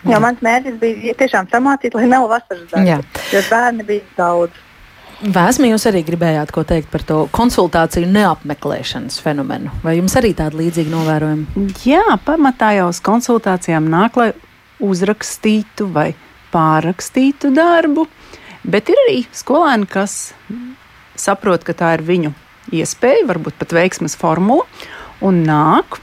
[0.04, 3.24] Jo mans mērķis bija tiešām samācīt, lai nav vasaras darbi.
[3.32, 4.62] Jo bērni bija daudz.
[5.24, 9.70] Vēsmi jūs arī gribējāt ko teikt par to konsultāciju neapmeklēšanas fenomenu.
[9.84, 11.68] Vai jums arī tāda līdzīga novērojuma?
[11.86, 14.32] Jā, pamatā jau uz konsultācijām nāk, lai
[14.84, 16.12] uzrakstītu vai
[16.54, 18.06] pārrakstītu darbu,
[18.62, 20.34] bet ir arī skolēni, kas
[21.18, 22.34] saprot, ka tā ir viņu
[22.74, 24.64] iespēja, varbūt pat veiksmes formula,
[25.24, 26.00] un nāk.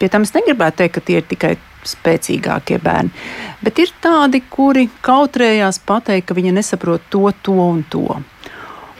[0.00, 1.54] Pie tam es negribētu teikt, ka tie ir tikai
[1.86, 3.12] spēcīgākie bērni,
[3.64, 8.20] bet ir tādi, kuri kautrējās pateikt, ka viņi nesaprot to, to un to.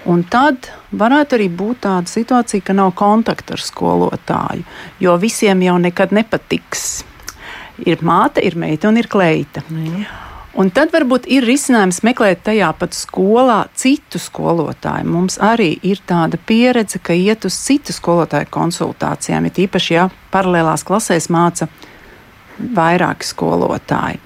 [0.08, 4.64] Un tad varētu arī būt tāda situācija, ka nav kontakta ar skolotāju,
[5.00, 7.02] jo visiem jau nekad nepatiks
[7.86, 9.62] ir māte, ir meita un ir kleita.
[9.70, 10.26] Jā.
[10.58, 15.06] Un tad varbūt ir risinājums meklēt tajā pat skolā citu skolotāju.
[15.06, 20.82] Mums arī ir tāda pieredze, ka iet uz citu skolotāju konsultācijām, ir īpaši, ja paralēlās
[20.86, 21.70] klasēs māca
[22.58, 24.18] vairāki skolotāji.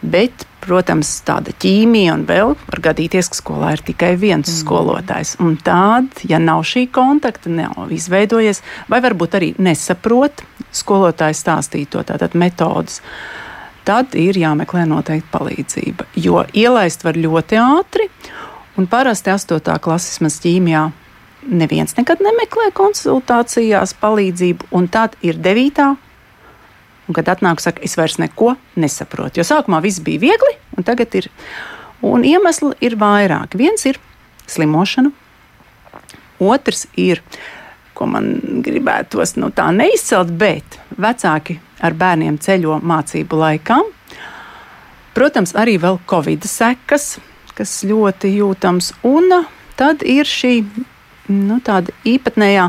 [0.00, 4.56] Bet Protams, tāda ķīmija un vēl var gadīties, ka skolā ir tikai viens mm.
[4.62, 5.34] skolotājs.
[5.44, 10.40] Un tad, ja nav šī kontakta, nav izveidojies, vai varbūt arī nesaprot
[10.74, 13.02] skolotāju stāstīto tātad metodas,
[13.84, 16.08] tad ir jāmeklē noteikti palīdzība.
[16.16, 18.08] Jo ielaist var ļoti ātri,
[18.80, 19.60] un parasti 8.
[19.84, 20.86] klases vismaz ķīmijā
[21.44, 25.92] neviens nekad nemeklē konsultācijās palīdzību, un tad ir 9.
[27.04, 29.40] Un, kad atnāk, saka, es vairs neko nesaprotu.
[29.40, 31.28] Jo sākumā viss bija viegli, un tagad ir.
[32.04, 33.60] Un iemesli ir vairāki.
[33.60, 33.98] Viens ir
[34.50, 35.12] slimošana,
[36.44, 37.22] otrs ir,
[37.96, 43.78] ko man gribētos nu, tā neizcelt, bet vecāki ar bērniem ceļo mācību laikā.
[45.14, 47.14] Protams, arī vēl covid sekas,
[47.54, 49.30] kas ļoti jūtams, un
[49.78, 50.56] tad ir šī
[51.30, 52.68] nu, īpatnējā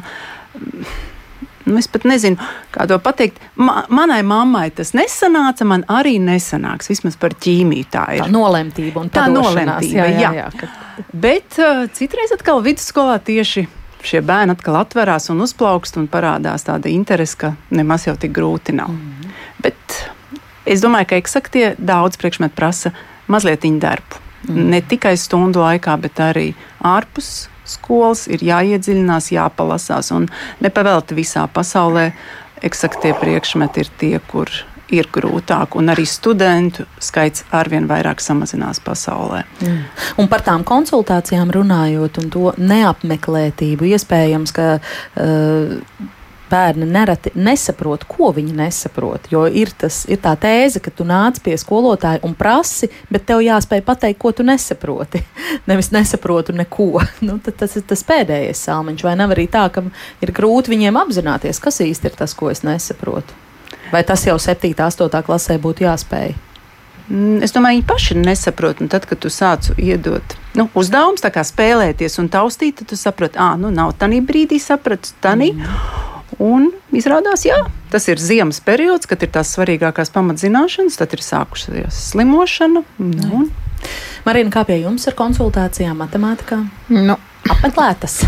[1.66, 2.40] nu, es pat nezinu,
[2.74, 3.42] kā to pateikt.
[3.60, 6.90] Ma manai mammai tas nesanāca, man arī nesanāks.
[6.92, 8.26] Vismaz par ķīmiju tā ir.
[8.26, 10.06] Tā nolemtība un tā nolemtība.
[10.06, 10.52] Jā, jā, jā.
[10.54, 10.70] jā.
[11.12, 13.68] Bet uh, citreiz atkal vidusskolā tieši
[14.06, 18.76] šie bērni atkal atverās un uzplaukst un parādās tāda interese, ka nemaz jau tik grūti
[18.78, 18.94] nav.
[18.94, 19.34] Mm.
[19.66, 19.98] Bet
[20.70, 22.94] es domāju, ka eksaktie daudz priekšmetu prasa
[23.32, 24.22] mazliet darbu.
[24.46, 24.70] Mm.
[24.70, 26.52] Ne tikai stundu laikā, bet arī
[26.86, 30.14] ārpus skolas, ir jāiedziļinās, jāpalasās.
[30.64, 32.12] Nepavēlti visā pasaulē
[32.66, 34.52] eksaktie priekšmeti ir tie, kur
[34.94, 39.42] ir grūtāk, un arī studentu skaits arvien vairāk samazinās pasaulē.
[39.66, 39.80] Mm.
[40.22, 45.74] Un par tām konsultācijām runājot, un to neapmeklētību, iespējams, ka uh,
[46.50, 49.28] bērni nereti nesaprot, ko viņi nesaprot.
[49.32, 53.44] Jo ir, tas, ir tā tēze, ka tu nāc pie skolotāja un prasi, bet tev
[53.46, 55.24] jāspēj pateikt, ko tu nesaproti.
[55.70, 56.92] Nevis nesaprotu neko.
[57.26, 59.82] Nu, tas ir tas pēdējais salmiņš, vai nav arī tā, ka
[60.22, 63.34] ir grūti viņiem apzināties, kas īsti ir tas, ko es nesaprotu.
[63.94, 66.36] Vai tas jau 7, 8 klasē būtu jāspēj?
[67.10, 68.82] Mm, es domāju, viņi paši nesaprot.
[68.90, 73.40] Tad, kad tu sāc iedot nu, uzdevumus, tā kā spēlēties un taustīt, tad tu saproti,
[73.42, 75.52] ah, nu nav tā brīdī sapratu, tā nī.
[75.54, 76.15] Mm.
[76.44, 77.58] Un izrādās, jā,
[77.94, 82.84] tas ir ziemas periods, kad ir tās svarīgākās pamatzināšanas, tad ir sākusies slimošana.
[83.00, 83.46] Nu.
[84.26, 86.60] Marina, kā pie jums ar konsultācijām matemātikā?
[86.92, 87.16] Nu.
[87.46, 88.24] Apmeklētas.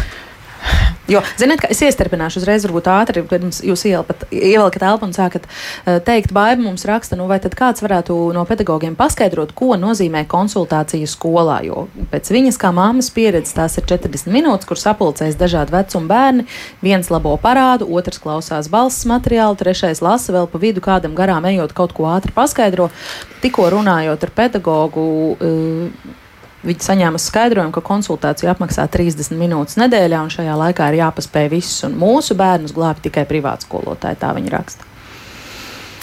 [1.07, 6.01] Jo, ziniet, ka es iestrādināšu uzreiz, varbūt ātri, pirms jūs ievelkat elpu un sākat uh,
[6.03, 11.07] teikt, baiba mums raksta, nu vai tad kāds varētu no pedagogiem paskaidrot, ko nozīmē konsultācija
[11.07, 16.11] skolā, jo pēc viņas kā māmas pieredzes tās ir 40 minūtes, kur sapulcēs dažādi vecuma
[16.11, 16.47] bērni,
[16.83, 21.71] viens labo parādu, otrs klausās balss materiālu, trešais lasa vēl pa vidu kādam garām ejot
[21.71, 22.91] kaut ko ātri paskaidro.
[23.39, 26.23] Tikko runājot ar pedagogu, uh,
[26.65, 31.83] Viņa saņēma skaidrojumu, ka konsultācija apmaksā 30 minūtes nedēļā, un šajā laikā ir jāpaspēj viss.
[31.93, 34.87] Mūsu bērnus glābj tikai privāti skolotāji, tā viņa raksta.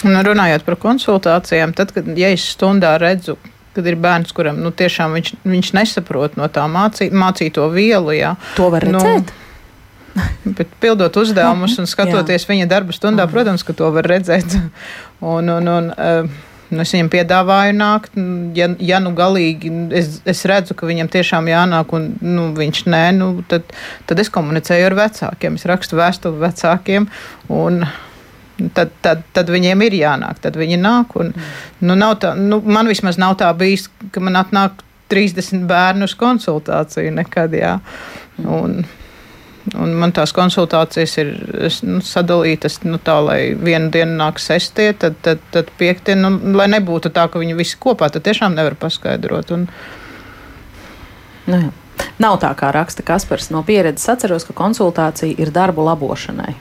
[0.05, 3.35] Nu, runājot par konsultācijām, tad, kad ja es stundā redzu,
[3.75, 8.35] kad ir bērns, kuram nu, tiešām viņš, viņš nesaprot no tā mācī, mācīto vielu, jā,
[8.55, 9.33] to var nu, redzēt.
[9.33, 9.41] Nu,
[10.45, 14.55] Bet pildot uzdevumus un skatoties viņa darba stundā, protams, ka to var redzēt.
[15.25, 18.15] Un, un, un, uh, Nu, es viņam piedāvāju nākt,
[18.57, 23.03] ja, ja nu galīgi es, es redzu, ka viņam tiešām jānāk, un nu, viņš nē,
[23.19, 23.69] nu, tad,
[24.09, 25.59] tad es komunicēju ar vecākiem.
[25.59, 27.05] Es rakstu vēstuli vecākiem,
[27.53, 27.83] un
[28.73, 30.41] tad, tad, tad viņiem ir jānāk.
[30.43, 31.15] Tad viņi nāk.
[31.21, 31.33] Un,
[31.85, 34.81] nu, tā, nu, man vismaz nav tā bijis, ka man atnāk
[35.13, 37.53] 30 bērnu uz konsultāciju nekad.
[37.55, 37.77] Jā.
[38.41, 38.81] Un,
[39.73, 41.31] Un man tās konsultācijas ir
[41.87, 46.67] nu, sadalītas nu, tā, lai vienu dienu nāk sestie, tad, tad, tad piektie, nu, lai
[46.69, 49.55] nebūtu tā, ka viņi visi kopā, tad tiešām nevar paskaidrot.
[49.57, 49.65] Un...
[51.49, 51.73] Nu, jā.
[52.19, 53.49] Nav tā, kā raksta Kaspars.
[53.51, 56.53] No pieredzes atceros, ka konsultācija ir darbu labošanai.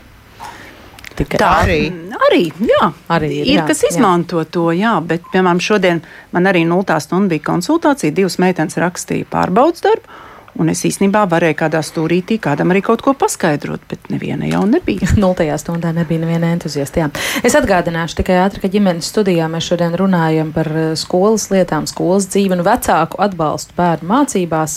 [1.14, 1.79] Tikai tā arī.
[2.27, 3.47] Arī, jā, arī ir.
[3.47, 4.49] Ir, jā, kas izmanto jā.
[4.51, 6.03] to, jā, bet, piemēram, šodien
[6.35, 10.23] man arī 0 stundu bija konsultācija, divas meitenes rakstīja pārbaudas darbu.
[10.61, 15.09] Un es īstenībā varēju kādā stūrītī kādam arī kaut ko paskaidrot, bet neviena jau nebija.
[15.25, 17.03] Nultajā stundā nebija neviena entuziasta.
[17.03, 17.09] Jā.
[17.47, 22.29] Es atgādināšu tikai ātri, ka ģimenes studijā mēs šodien runājam par eh, skolas lietām, skolas
[22.31, 24.77] dzīvi un vecāku atbalstu bērnu mācībās,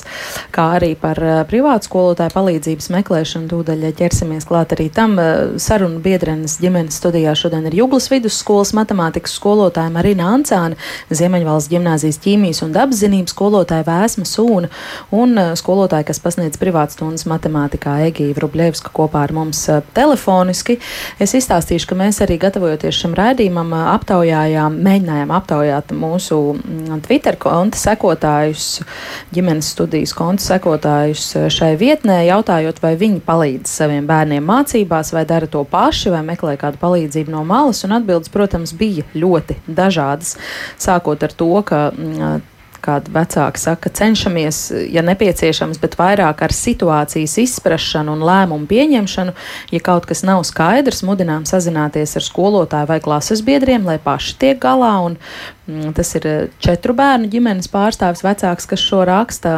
[0.56, 3.52] kā arī par eh, privātu skolotāju palīdzības meklēšanu.
[3.54, 5.14] Tūdaļ ķersimies klāt arī tam.
[5.22, 10.74] Eh, sarunu biedrenes ģimenes studijā šodien ir Juglas vidusskolas matemātikas skolotāja Marina Ancāna,
[11.14, 14.74] Ziemeņvalsts ģimnāzijas ķīmijas un dabaszinības skolotāja Vēsma Sūna
[15.14, 15.67] un skolotāja,
[16.08, 20.78] kas pasniedz privātstundas matemātikā, Egīva Rubļevska kopā ar mums eh, telefoniski.
[21.20, 27.38] Es izstāstīšu, ka mēs arī gatavojoties šim raidījumam eh, aptaujājām, mēģinājām aptaujāt mūsu mm, Twitter
[27.42, 28.82] konta sekotājus,
[29.36, 35.28] ģimenes studijas konta sekotājus eh, šai vietnē, jautājot, vai viņi palīdz saviem bērniem mācībās, vai
[35.30, 40.38] dara to paši, vai meklē kādu palīdzību no malas, un atbildes, protams, bija ļoti dažādas,
[40.80, 41.88] sākot ar to, ka
[42.88, 44.62] kādi vecāki saka, cenšamies,
[44.94, 49.36] ja nepieciešams, bet vairāk ar situācijas izprašanu un lēmumu pieņemšanu.
[49.76, 54.62] Ja kaut kas nav skaidrs, mudinām sazināties ar skolotāju vai klases biedriem, lai paši tiek
[54.64, 54.94] galā.
[55.08, 55.18] Un,
[55.68, 56.30] mm, tas ir
[56.64, 59.58] četru bērnu ģimenes pārstāvis vecāks, kas šo raksta.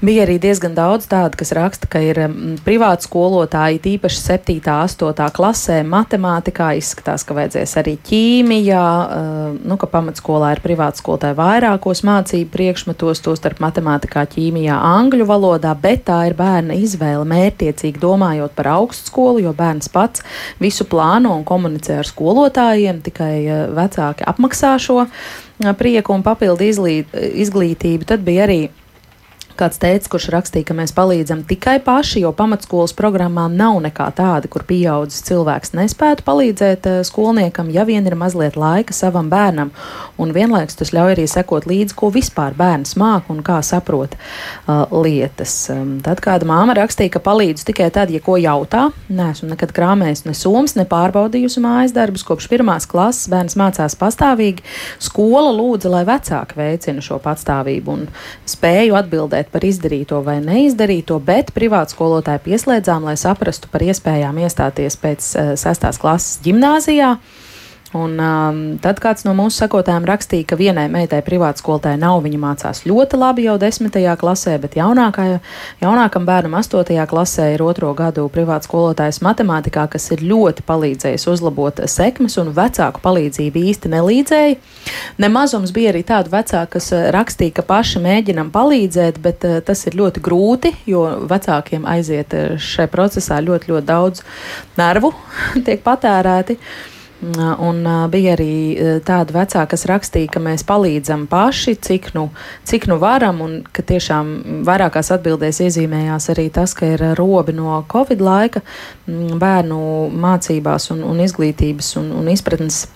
[0.00, 2.16] Bija arī diezgan daudz tādu, kas raksta, ka ir
[2.64, 4.54] privāti skolotāji, tīpaši 7.
[4.56, 5.26] un 8.
[5.36, 12.00] klasē, matemātikā izskatās, ka vajadzēs arī ķīmijā, uh, nu, ka pamatskolā ir privāti skolotāji vairākos
[12.08, 18.72] mācību priekšmetos, tostarp matemātikā, ķīmijā, angļu valodā, bet tā ir bērna izvēle mērtiecīgi domājot par
[18.78, 20.24] augstskolu, jo bērns pats
[20.64, 25.04] visu plāno un komunicē ar skolotājiem, tikai uh, vecāki apmaksā šo
[25.76, 28.06] prieku un papildu izglītību.
[28.08, 28.62] Tad bija arī
[29.60, 34.48] Kāds teica, kurš rakstīja, ka mēs palīdzam tikai paši, jo pamatskolas programmā nav nekā tāda,
[34.48, 39.68] kur pieaudzis cilvēks nespētu palīdzēt uh, skolniekam, ja vien ir mazliet laika savam bērnam.
[40.16, 44.86] Un vienlaikus tas ļauj arī sekot līdzi, ko vispār bērns māk un kā saprot uh,
[45.04, 45.52] lietas.
[45.74, 48.86] Um, tad kāda māma rakstīja, ka palīdz tikai tad, ja ko jautā.
[49.12, 52.24] Nē, esmu nekad krāmējis ne somas, ne pārbaudījusi mājas darbus.
[52.24, 54.64] Kopš pirmās klases bērns mācās pastāvīgi.
[55.04, 58.08] Skola lūdza, lai vecāki veicina šo patstāvību un
[58.48, 64.98] spēju atbildēt par izdarīto vai neizdarīto, bet privātu skolotāju pieslēdzām, lai saprastu par iespējām iestāties
[65.00, 67.16] pēc uh, sestās klases gimnāzijā.
[67.90, 72.20] Un, um, tad kāds no mūsu sekotājiem rakstīja, ka vienai meitai privāta skolotāja nav.
[72.22, 75.24] Viņa mācās ļoti labi jau desmitajā klasē, bet jaunākā,
[75.82, 81.82] jaunākam bērnam astotajā klasē ir otro gadu privāta skolotājas matemātikā, kas ir ļoti palīdzējis uzlabot
[81.90, 84.54] sekmes, un vecāku palīdzība īsti nelīdzēja.
[85.26, 89.82] Nemazums bija arī tādu vecāku, kas uh, rakstīja, ka paši mēģinam palīdzēt, bet uh, tas
[89.90, 94.22] ir ļoti grūti, jo vecākiem aiziet uh, šai procesā ļoti, ļoti daudz
[94.78, 95.10] nervu
[95.66, 96.60] tiek patērēti.
[97.20, 102.30] Un bija arī tāda vecāka, kas rakstīja, ka mēs palīdzam paši, cik nu,
[102.64, 107.82] cik nu varam, un ka tiešām vairākās atbildēs iezīmējās arī tas, ka ir robi no
[107.92, 108.64] Covid laika
[109.06, 109.82] bērnu
[110.16, 112.86] mācībās un, un izglītības un, un izpratnes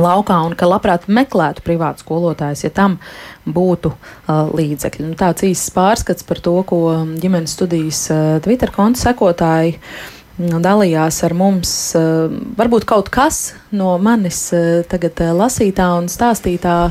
[0.00, 2.96] laukā, un ka labprāt meklētu privātu skolotājus, ja tam
[3.44, 5.10] būtu uh, līdzekļi.
[5.10, 6.80] Nu, tāds īsts pārskats par to, ko
[7.20, 11.94] ģimenes studijas uh, Twitter konta sekotāji uh, dalījās ar mums.
[11.94, 16.90] Eh, varbūt kaut kas no manis eh, tagad eh, lasītā un stāstītā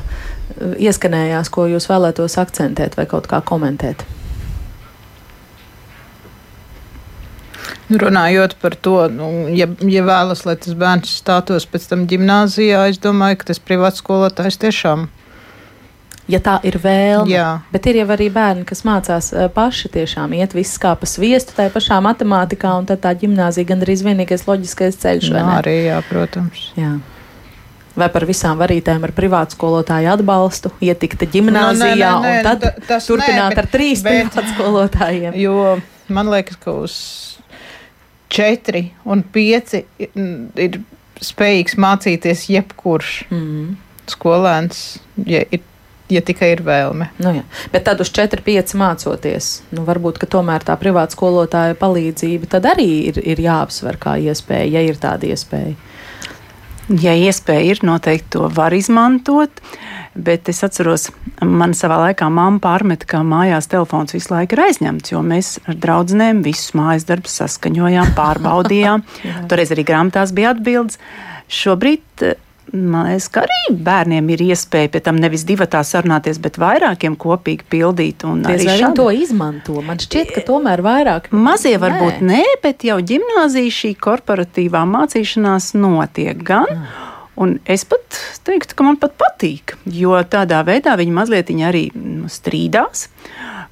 [0.80, 4.06] ieskanējās, ko jūs vēlētos akcentēt vai kaut kā komentēt.
[7.90, 12.88] Nu, runājot par to, nu, ja, ja vēlas, lai tas bērns stātos pēc tam gimnājā,
[12.90, 15.10] es domāju, ka tas privāts skolotājs tiešām
[16.32, 17.48] Ja tā ir vēlme, Jā.
[17.72, 21.66] bet ir jau arī bērni, kas mācās paši tiešām iet viss kā pa sviestu, tā
[21.70, 25.28] pašā matemātikā, un tad tā gimnāzija gandrīz vienīgais loģiskais ceļš.
[25.36, 26.70] Jā, arī, jā, protams.
[26.80, 26.94] Jā.
[28.00, 32.44] Vai par visām varītēm ar privātu skolotāju atbalstu, ietikta gimnāzijā Nu, nē, nē, nē, un
[32.48, 35.36] tad ta- tas turpināt nē, bet- ar trīs bet- privātu skolotājiem?
[35.36, 36.96] Jo man liekas, ka uz
[38.30, 40.80] četri un pieci ir
[41.22, 43.76] spējīgs mācīties jebkurš Mm.
[44.08, 45.60] skolēns, ja, ir,
[46.12, 47.10] ja tikai ir vēlme.
[47.24, 47.46] Nu, jā.
[47.74, 52.90] Bet tad uz 4-5 mācoties, nu, varbūt ka tomēr tā privāta skolotāja palīdzība tad arī
[53.12, 55.76] ir, ir jāapsver kā iespēja, ja ir tāda iespēja.
[57.00, 59.62] Ja iespēja ir, noteikti to var izmantot.
[60.14, 61.08] Bet es atceros,
[61.42, 65.80] man savā laikā mamma pārmeta, ka mājās telefons visu laiku ir aizņemts, jo mēs ar
[65.80, 69.06] draugiem visus mājas darbus saskaņojām, pārbaudījām.
[69.50, 71.00] Toreiz arī grāmatās bija atbildes.
[71.50, 72.28] Šobrīd
[72.72, 77.18] man liekas, ka arī bērniem ir iespēja pie tam nevis divi tā sarunāties, bet vairākiem
[77.20, 78.26] kopīgi pildīt.
[78.50, 79.80] arī viņi to izmanto?
[79.86, 81.32] Man šķiet, ka tomēr vairāk.
[81.36, 86.86] Mazie varbūt nē, bet jau gimnāzija šī korporatīvā mācīšanās notiek gan.
[87.34, 91.88] Un es pat teiktu, ka man pat patīk, jo tādā veidā viņi mazliet viņi arī
[91.98, 93.08] nu, strīdās,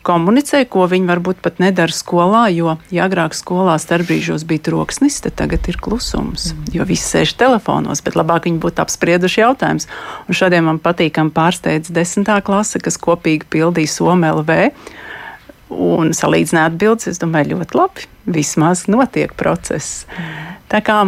[0.05, 2.45] komunicē, ko viņi varbūt pat nedara skolā.
[2.53, 8.03] Jo, ja agrāk skolā starpbrīžos bija troksnis, tad tagad ir klusums, jo visi sēž telefonos,
[8.05, 9.87] bet labāk viņi būtu apsprieduši jautājumus.
[10.27, 14.51] Un šodien man patīkami pārsteidz desmitā klase, kas kopīgi pildīja SOMLV
[15.71, 18.07] un salīdzināt atbildes, es domāju, ļoti labi.
[18.31, 20.05] Vismaz notiek process.
[20.71, 21.01] Tā kā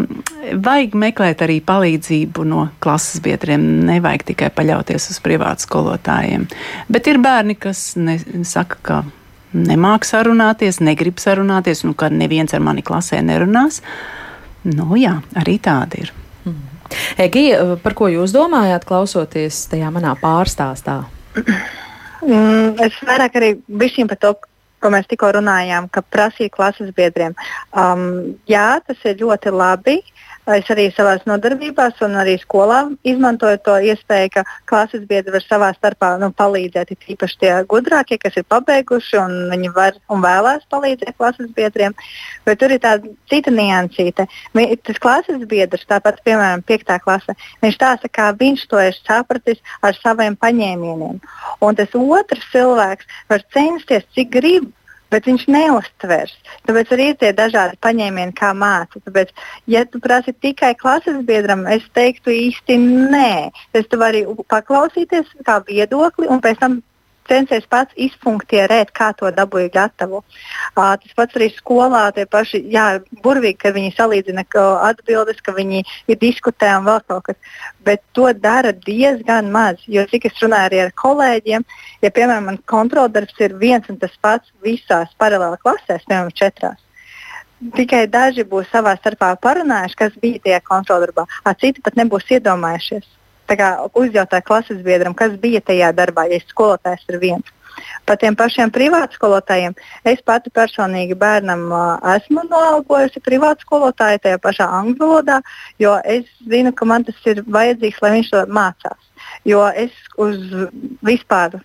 [0.66, 3.62] vajag meklēt arī palīdzību no klases biedriem.
[3.88, 6.48] Nevajag tikai paļauties uz privātu skolotājiem.
[6.92, 8.98] Bet ir bērni, kas ne, saka, ka
[9.54, 13.80] nemāks sarunāties, negrib sarunāties, un ka neviens ar mani klasē nerunās.
[14.68, 16.14] Nu, jā, arī tāda ir.
[17.18, 21.04] Egija, par ko jūs domājāt, klausoties tajā manā pārstāstā?
[22.24, 24.34] Mm, es vairāk arī bišķiņ par to,
[24.84, 27.38] ko mēs tikko runājām, ka prasīja klases biedriem.
[27.72, 30.02] Um, jā, tas ir ļoti labi.
[30.44, 35.70] Es arī savā nodarbībās un arī skolā izmantoju to iespēju, ka klases biedri var savā
[35.78, 36.92] starpā nu, palīdzēt.
[37.14, 41.96] Īpaši tie gudrākie, kas ir pabeiguši, un viņi var un vēlēs palīdzēt klases biedriem.
[42.44, 44.28] Bet tur ir tāda cita niansīte.
[44.84, 46.92] Tas klases biedrs, tāpat, piemēram, 5.
[47.08, 51.24] klase, viņš stāsta, kā viņš to ir sapratis ar saviem paņēmieniem.
[51.64, 54.73] Un tas otrs cilvēks var censties, cik grib.
[55.14, 56.34] Bet viņš neustvers.
[56.68, 59.02] Tāpēc arī ir tie dažādi paņēmieni, kā māca.
[59.06, 59.34] Tāpēc,
[59.70, 62.80] ja tu prasi tikai klases biedram, es teiktu īsti
[63.14, 63.52] nē.
[63.78, 66.82] Es tu vari paklausīties kā viedokli un pēc tam
[67.30, 70.22] censies pats izfunktierēt, kā to dabūja gatavo.
[70.76, 72.86] Uh, tas pats arī skolā, tie paši, jā,
[73.26, 77.60] burvīgi, ka viņi salīdzina ka atbildes, ka viņi ir diskutē un vēl kaut kas.
[77.86, 79.84] Bet to dara diezgan maz.
[79.88, 81.68] Jo cik es runāju arī ar kolēģiem,
[82.04, 86.80] ja piemēram man kontroldarbs ir viens un tas pats visās paralēli klasēs, piemēram, četrās.
[87.78, 93.06] Tikai daži būs savā starpā parunājuši, kas bija tajā kontroldarbā, a citi pat nebūs iedomājušies.
[93.48, 97.52] Kā uzjautāja klases biedram, kas bija tajā darbā, ja skolotājs ir viens.
[98.06, 99.76] Par tiem pašiem privātu skolotājiem
[100.10, 101.84] es pati personīgi bērnam uh,
[102.16, 105.40] esmu noalgojusi privātu skolotāju tajā pašā angļu valodā,
[105.82, 109.12] jo es zinu, ka man tas ir vajadzīgs, lai viņš to mācās.
[109.50, 110.40] Jo es uz
[111.06, 111.58] vispār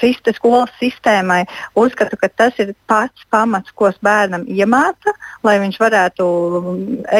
[0.00, 1.42] siste, skolas sistēmai
[1.78, 5.14] uzskatu, ka tas ir pats pamats, ko bērnam iemāca,
[5.46, 6.28] lai viņš varētu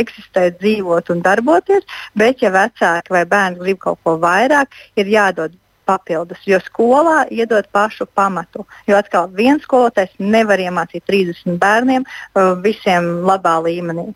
[0.00, 1.84] eksistēt, dzīvot un darboties.
[2.14, 7.68] Bet, ja vecāki vai bērni grib kaut ko vairāk, ir jādod papildus, jo skolā iedod
[7.72, 8.64] pašu pamatu.
[8.88, 14.12] Jo atkal viens skolotājs nevar iemācīt 30 bērniem uh, visiem labā līmenī.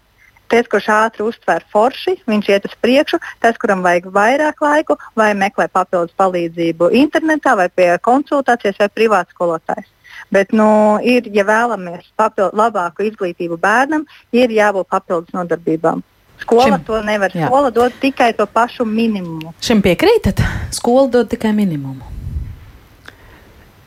[0.49, 3.21] Tas, kurš ātri uztver forši, viņš iet uz priekšu.
[3.43, 9.37] Tas, kuram vajag vairāk laiku, vai meklē papildus palīdzību internetā, vai pie konsultācijas, vai privāts
[9.37, 9.89] skolotājs.
[10.33, 16.03] Bet, nu, ir, ja vēlamies papildu, labāku izglītību bērnam, ir jābūt papildus nodarbībām.
[16.43, 17.33] Skola Šim, to nevar.
[17.35, 17.49] jā.
[17.49, 19.53] Skola dod tikai to pašu minimumu.
[19.65, 20.43] Šim piekrītat?
[20.75, 22.15] Skola dod tikai minimumu.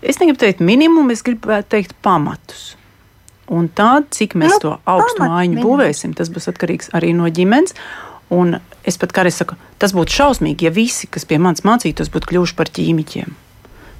[0.01, 2.75] Es negribu teikt minimumu, es gribētu teikt pamatus.
[3.51, 5.67] Un tā, cik mēs Nu, to augstu mājiņu minimums.
[5.67, 7.75] būvēsim, tas būs atkarīgs arī no ģimenes.
[8.31, 12.31] Un es pat kādreiz saku, tas būtu šausmīgi, ja visi, kas pie manis mācītos, būtu
[12.31, 13.33] kļuvuši par ķīmiķiem.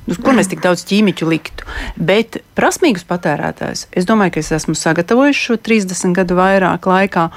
[0.10, 1.68] Uz kur mēs tik daudz ķīmiķu liktu?
[2.00, 7.28] Bet prasmīgus patērētājus, es domāju, ka es esmu sagatavojis šo 30 gadu vairāk laikā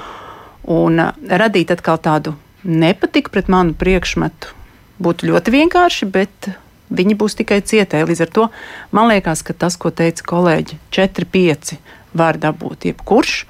[0.73, 4.55] un ā, radīt atkal tādu nepatiku pret manu priekšmetu.
[5.03, 6.49] Būtu ļoti vienkārši, bet
[6.95, 8.07] viņi būs tikai cietēji.
[8.09, 8.47] Līdz ar to
[8.95, 11.75] man liekas, ka tas, ko teica kolēģi, 4, 5
[12.15, 13.45] var dabūt jebkurš,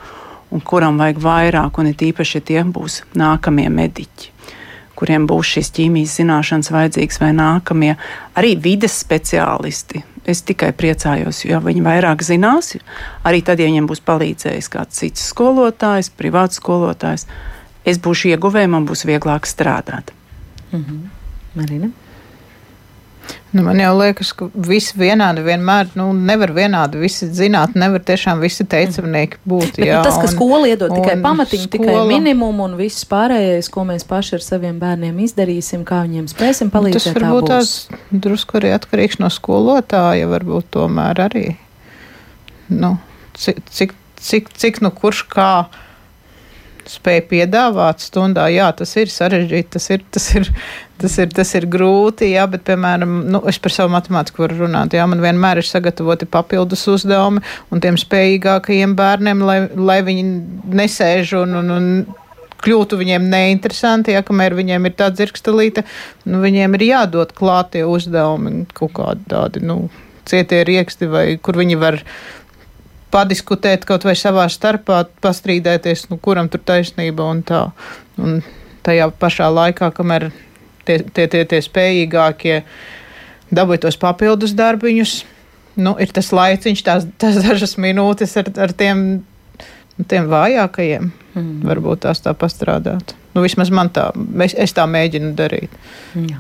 [0.53, 4.31] un kuram vajag vairāk, un it īpaši, tie būs nākamie mediķi.
[4.95, 7.97] kuriem būs šīs ķīmijas zināšanas vajadzīgas, vai nākamie
[8.39, 10.05] arī vides speciālisti.
[10.23, 12.77] Es tikai priecājos, jo viņi vairāk zinās.
[13.27, 17.27] Arī tad, ja viņiem būs palīdzējis kāds cits skolotājs, privāts skolotājs,
[17.83, 20.15] es būšu ieguvējis, man būs vieglāk strādāt.
[20.71, 21.03] Mhm.
[21.59, 21.91] Marina?
[23.55, 28.41] Nu, man jau liekas, ka visi vienādi vienmēr, nu, nevar vienādi visi zināt, nevar tiešām
[28.43, 29.77] visi teicamnieki būt.
[29.77, 33.05] Bet, jā, nu, tas, ka un- skola iedod tikai pamatiņu, tikai skola- minimumu un viss
[33.07, 37.13] pārējais, ko mēs paši ar saviem bērniem izdarīsim, kā viņiem spēsim Nu, Tas palīdzēt.
[37.15, 37.47] tā varbūt būs.
[37.47, 41.55] tās drusku arī atkarīgs no skolotāja, varbūt tomēr arī.
[42.69, 42.97] Nu,
[43.37, 45.67] cik, cik, cik, cik nu kurš kā
[46.91, 50.49] spēja piedāvāt stundā, jā, tas ir sarežģīti, tas ir, tas ir,
[51.01, 54.95] tas ir, tas ir grūti, jā, bet, piemēram, nu, es par savu matemātiku varu runāt,
[54.97, 60.27] jā, man vienmēr ir sagatavoti papildus uzdevumi un tiem spējīgākajiem bērniem, lai, lai viņi
[60.81, 61.91] nesēž un, un, un
[62.65, 65.85] kļūtu viņiem neinteresanti, ja kamēr viņiem ir tāda dzirkstelīte,
[66.29, 69.85] nu, viņiem ir jādod klātie uzdevumi, kaut kādi tādi, nu,
[70.25, 71.99] cietie rieksti, vai kur viņi var
[73.15, 77.61] padiskutēt kaut vai savā starpā, pastrīdēties, nu, kuram tur taisnība un tā.
[78.19, 78.41] Un
[78.85, 80.29] tajā pašā laikā, kamēr
[80.87, 82.59] tie, tie, tie, tie spējīgākie
[83.55, 85.15] dabūja tos papildus darbiņus,
[85.81, 89.05] nu, ir tas laiciņš, tās, tās dažas minūtes ar, ar tiem,
[89.97, 91.13] nu, tiem vājākajiem.
[91.35, 91.55] Mm.
[91.67, 93.15] Varbūt tās tā pastrādāt.
[93.35, 94.09] Nu, vismaz man tā,
[94.45, 95.73] es, es tā mēģinu darīt.
[96.15, 96.39] Jā.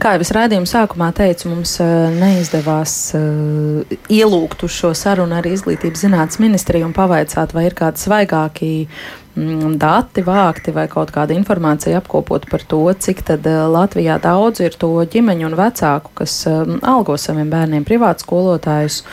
[0.00, 5.54] Kā jau es rādījuma sākumā teicu, mums uh, neizdevās uh, ielūgt uz šo sarunu arī
[5.56, 11.34] Izglītības zinātnes ministriju un pavaicāt, vai ir kādi svaigāki mm, dati vākti vai kaut kāda
[11.36, 16.34] informācija apkopot par to, cik tad uh, Latvijā daudz ir to ģimeņu un vecāku, kas
[16.50, 19.04] um, algo saviem bērniem privātu skolotājus.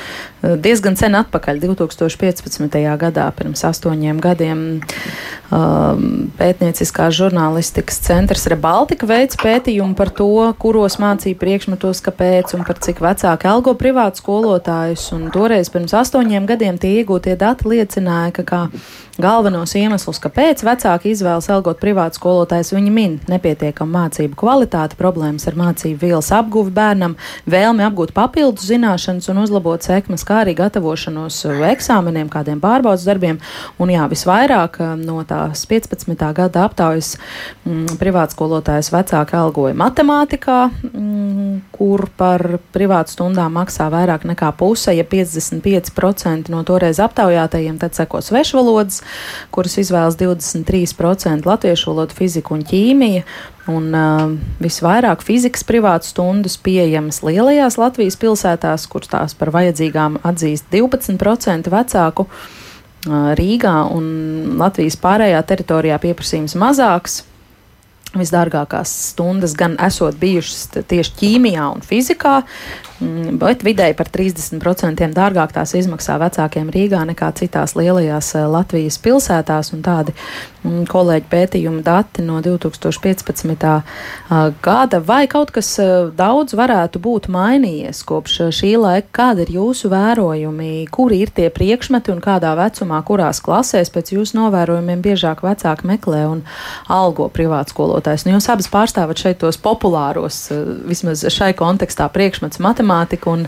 [0.41, 2.80] Uh, diezgan sen atpakaļ, 2015.
[2.97, 4.63] gadā, pirms astoņiem gadiem,
[5.53, 6.03] um,
[6.39, 13.03] pētnieciskās žurnālistikas centrs Rebaltika veids pētījumu par to, kuros mācību priekšmetos, kāpēc un par cik
[13.05, 15.11] vecāki algo privātu skolotājus.
[15.13, 18.61] Un toreiz pirms astoņiem gadiem tie iegūtie dati liecināja, ka kā
[19.18, 25.58] galvenos iemeslus, kāpēc vecāki izvēlas algot privātu skolotājus, viņi min nepietiekamu mācību kvalitāti, problēmas ar
[25.60, 31.41] mācību vielas apguvi bērnam, vēlmi apgūt papildus zināšanas un uzlabot sekmes, kā arī gatavošanos
[31.74, 33.41] eksāmeniem, kādiem pārbaudas darbiem.
[33.84, 36.16] Un jā, visvairāk um, no tās 15.
[36.38, 37.18] gada aptaujas
[37.66, 45.03] mm, privātskolotājas vecāki algoja matemātikā, mm, kur par privātu stundām maksā vairāk nekā puse, ja
[45.03, 49.03] 55% no toreiz aptaujātajiem, tad seko svešvalodas,
[49.51, 53.23] kuras izvēlas 23% latviešu valodu, fiziku un ķīmiju.
[53.67, 54.21] Un uh,
[54.63, 62.27] visvairāk fizikas privātu stundas pieejamas lielajās Latvijas pilsētās, kur tās par vajadzīgām atzīst 12% vecāku.
[62.27, 62.63] Uh,
[63.37, 64.05] Rīgā un
[64.59, 67.21] Latvijas pārējā teritorijā pieprasījums mazāks.
[68.17, 72.39] Visdārgākās stundas gan esot bijušas tieši ķīmijā un fizikā,
[72.99, 79.69] bet vidēji par 30% dārgāk tās izmaksā vecākiem Rīgā nekā citās lielajās eh, Latvijas pilsētās.
[79.85, 80.13] Tādi
[80.63, 83.67] mm, kolēģi pētījuma dati no 2015.
[83.67, 85.01] ā, gada.
[85.05, 89.11] Vai kaut kas eh, daudz varētu būt mainījies kopš eh, šī laika?
[89.19, 90.87] Kādi ir jūsu vērojumi?
[90.93, 96.23] Kuri ir tie priekšmeti un kādā vecumā, kurās klasēs pēc jūsu novērojumiem biežāk vecāki meklē
[96.31, 96.43] un
[96.89, 98.25] algo privātu skolotājs?
[98.25, 103.45] Nu, jūs abas pārstāvat šeit tos populāros, eh, vismaz šai kontekstā, priekšmetus matemātika un,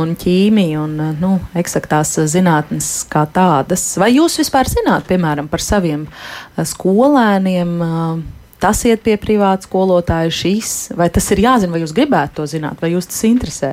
[0.00, 3.96] un ķīmija un nu, eksaktās zinātnes kā tādas.
[4.00, 7.80] Vai jūs vispār zināt, piemēram, par saviem eh, skolēniem?
[7.86, 12.44] eh, Tas iet pie privāta skolotāja, šis, vai tas ir jāzina, vai jūs gribētu to
[12.44, 13.70] zināt, vai jūs tas interesē?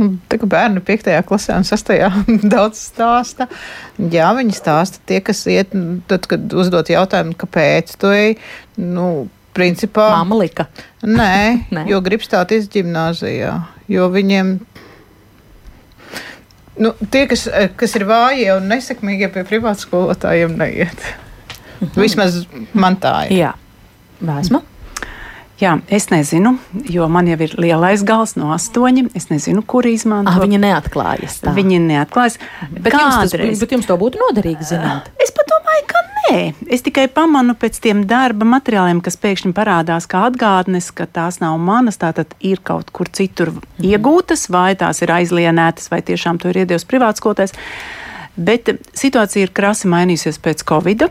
[0.00, 1.10] Nu, tā kā bērni 5.
[1.28, 1.92] klasē un 6.
[2.54, 3.44] daudz stāsta.
[4.00, 8.38] Jā, viņi stāsta tie, kas iet, nu, tad, kad uzdot jautājumu, kāpēc tu ej,
[8.80, 10.08] nu, principā.
[10.16, 10.66] Māma lika.
[11.04, 11.36] Nē,
[11.76, 11.84] Nē.
[11.92, 13.52] jo grib stāties gimnāzijā,
[13.90, 14.54] jo viņiem.
[16.82, 17.46] Nu, tie, kas,
[17.78, 21.04] kas ir vājie un nesekmīgie pie privātu skolotājiem, neiet.
[21.94, 22.42] Vismaz
[22.74, 23.36] man tā ir.
[23.44, 23.52] Jā,
[24.24, 24.64] vēsma.
[25.60, 26.56] Jā, es nezinu,
[26.90, 29.04] jo man jau ir lielais gals no astoņi.
[29.14, 30.34] Es nezinu, kur izmantot.
[30.34, 31.36] Ah, viņa neatklājas.
[31.44, 31.52] Tā.
[31.54, 32.38] Viņi neatklājas.
[32.74, 35.06] Bet jums, tas, Kādreiz- bet jums to būtu noderīgi zināt.
[35.22, 36.02] Es pat domāju, ka
[36.32, 36.54] nē.
[36.74, 41.56] Es tikai pamanu pēc tiem darba materiāliem, kas pēkšņi parādās kā atgādnes, ka tās nav
[41.60, 43.62] manas, tātad ir kaut kur citur Mhm.
[43.94, 47.52] iegūtas, vai tās ir aizlienētas, vai tiešām to ir iedevis privātskotājs.
[48.36, 51.08] Bet eh, situācija ir krasi mainījusies pēc Covid.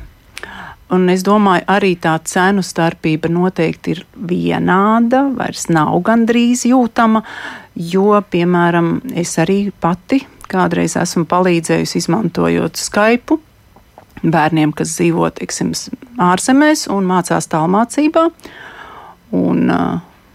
[0.92, 7.24] Un es domāju, arī tā cenu starpība noteikti ir vienāda, vairs nav gandrīz jūtama,
[7.76, 10.22] jo, piemēram, es arī pati
[10.52, 13.40] kādreiz esmu palīdzējusi izmantojot Skype
[14.24, 15.74] bērniem, kas dzīvo teiksim,
[16.22, 18.30] ārzemēs un mācās tālmācībā.
[19.34, 19.72] un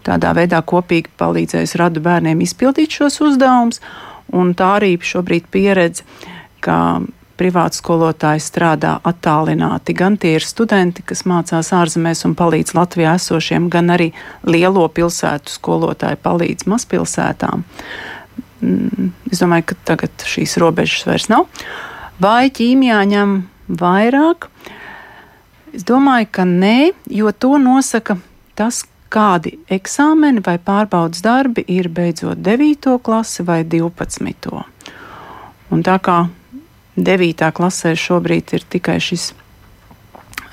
[0.03, 3.79] tādā veidā kopīgi palīdzējusi radu bērniem izpildīt šos uzdevumus.
[4.29, 6.03] Tā arī šobrīd pieredze,
[6.61, 7.01] ka
[7.39, 9.95] privāti skolotāji strādā attālināti.
[9.97, 14.11] Gan tie ir studenti, kas mācās ārzemēs un palīdz Latvijā esošiem, gan arī
[14.47, 17.63] lielo pilsētu skolotāji palīdz mazpilsētām.
[18.59, 21.47] Mm, es domāju, ka tagad šīs robežas vairs nav.
[22.19, 23.35] Vai ķīmijā ņem
[23.79, 24.49] vairāk?
[25.73, 28.17] Es domāju, ka nē, jo to nosaka
[28.59, 32.97] tas, kādi eksāmeni vai pārbaudas darbi ir beidzot 9.
[33.01, 34.51] klasi vai 12.
[35.69, 36.19] Un tā kā
[37.05, 37.49] 9.
[37.55, 39.31] klasē šobrīd ir tikai šis,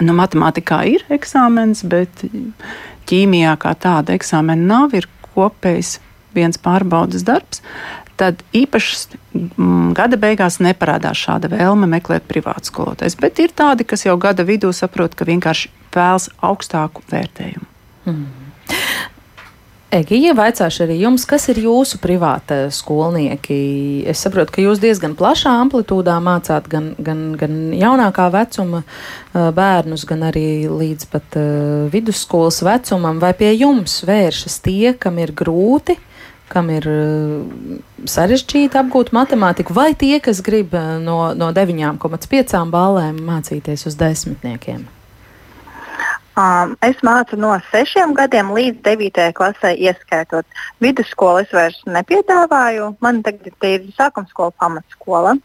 [0.00, 2.24] nu, matemātikā ir eksāmens, bet
[3.10, 5.98] ķīmijā kā tāda eksāmena nav, ir kopējs
[6.36, 7.62] viens pārbaudas darbs,
[8.16, 13.18] tad īpaši mm, gada beigās neparādās šāda vēlme meklēt privātu skolotājus.
[13.20, 17.68] Bet ir tādi, kas jau gada vidū saprot, ka vienkārši vēlas augstāku vērtējumu.
[18.06, 18.45] Mm.
[19.94, 24.02] Egija, vaicāšu arī jums, kas ir jūsu privāta skolnieki?
[24.10, 28.82] Es saprotu, ka jūs diezgan plašā amplitūdā mācāt gan, gan, gan jaunākā vecuma
[29.32, 33.22] bērnus, gan arī līdz pat uh, vidusskolas vecumam.
[33.22, 35.94] Vai pie jums vēršas tie, kam ir grūti,
[36.50, 37.78] kam ir uh,
[38.10, 44.88] sarežģīti apgūt matemātiku, vai tie, kas grib no, no 9,5 balēm mācīties uz desmitniekiem?
[46.36, 50.44] Um, es mācu no sešiem gadiem līdz devītajai klasē, ieskaitot
[50.84, 51.46] vidusskolu.
[51.46, 52.90] Es vairs nepiedāvāju.
[53.00, 55.36] Man tagad ir sākuma skola, pamatskola.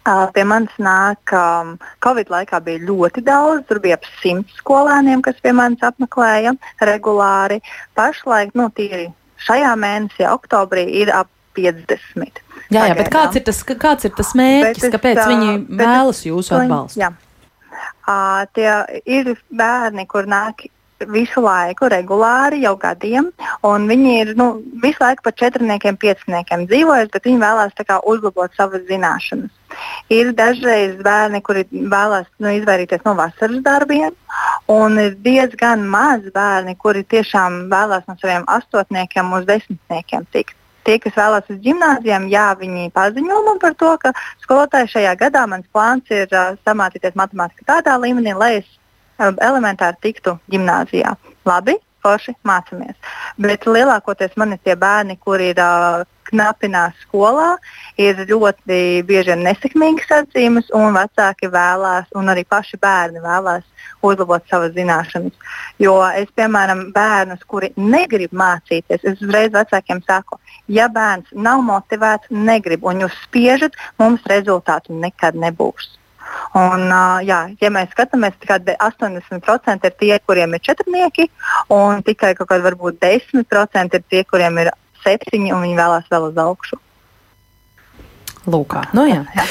[0.00, 5.20] Uh, pie manis nāk, um, Covid laikā bija ļoti daudz, tur bija ap simt skolēniem,
[5.26, 6.54] kas pie manis apmeklēja
[6.88, 7.58] regulāri.
[7.98, 9.10] Pašlaik, nu, tīri
[9.44, 11.28] šajā mēnesī, oktobrī, ir ap
[11.58, 12.40] 50.
[12.70, 16.22] Jā, jā bet kāds ir tas, kāds ir tas mērķis, bet kāpēc es, viņi vēlas
[16.28, 17.02] jūsu atbalstu?
[17.02, 17.10] Jā.
[18.10, 18.70] Uh, tie
[19.06, 20.64] ir bērni, kur nāk
[21.08, 23.30] visu laiku, regulāri, jau gadiem,
[23.62, 28.84] viņi ir nu, visu laiku par četrniekiem, pieciniekiem dzīvojuši, bet viņi vēlās kā, uzlabot savas
[28.88, 29.50] zināšanas.
[30.10, 34.16] Ir dažreiz bērni, kuri vēlās nu, izvairīties no vasaras darbiem,
[34.68, 40.98] un ir diezgan maz bērni, kuri tiešām vēlās no saviem astotniekiem uz desmitniekiem tikt tie,
[41.02, 44.12] kas vēlas uz gimnājiem, jā, viņi paziņo man par to, ka
[44.44, 48.68] skolotāji šajā gadā mans plāns ir uh, samācīties matemātikā tādā līmenī, lai es
[49.20, 51.14] uh, elementāri tiktu gimnājā.
[51.48, 52.96] Labi, forši mācāmies.
[53.40, 57.56] Bet lielākoties man ir tie bērni, kuri ir uh, knapinās skolā,
[58.00, 63.66] ir ļoti bieži nesekmīgas atzīmes, un vecāki vēlās, un arī paši bērni vēlās
[64.02, 65.36] uzlabot savas zināšanas.
[65.82, 72.30] Jo es, piemēram, bērnus, kuri negrib mācīties, es uzreiz vecākiem saku, ja bērns nav motivēts,
[72.30, 75.96] negrib, un jūs spiežat, mums rezultātu nekad nebūs.
[76.54, 81.26] Un, uh, jā, ja mēs skatāmies, tad 80% ir tie, kuriem ir četrnieki,
[81.74, 84.72] un tikai kaut kādi varbūt 10% ir tie, kuriem ir
[85.04, 86.80] septiņi, un viņi vēlās vēl uz augšu.
[88.48, 89.20] Lūk, nu jā.
[89.36, 89.44] jā.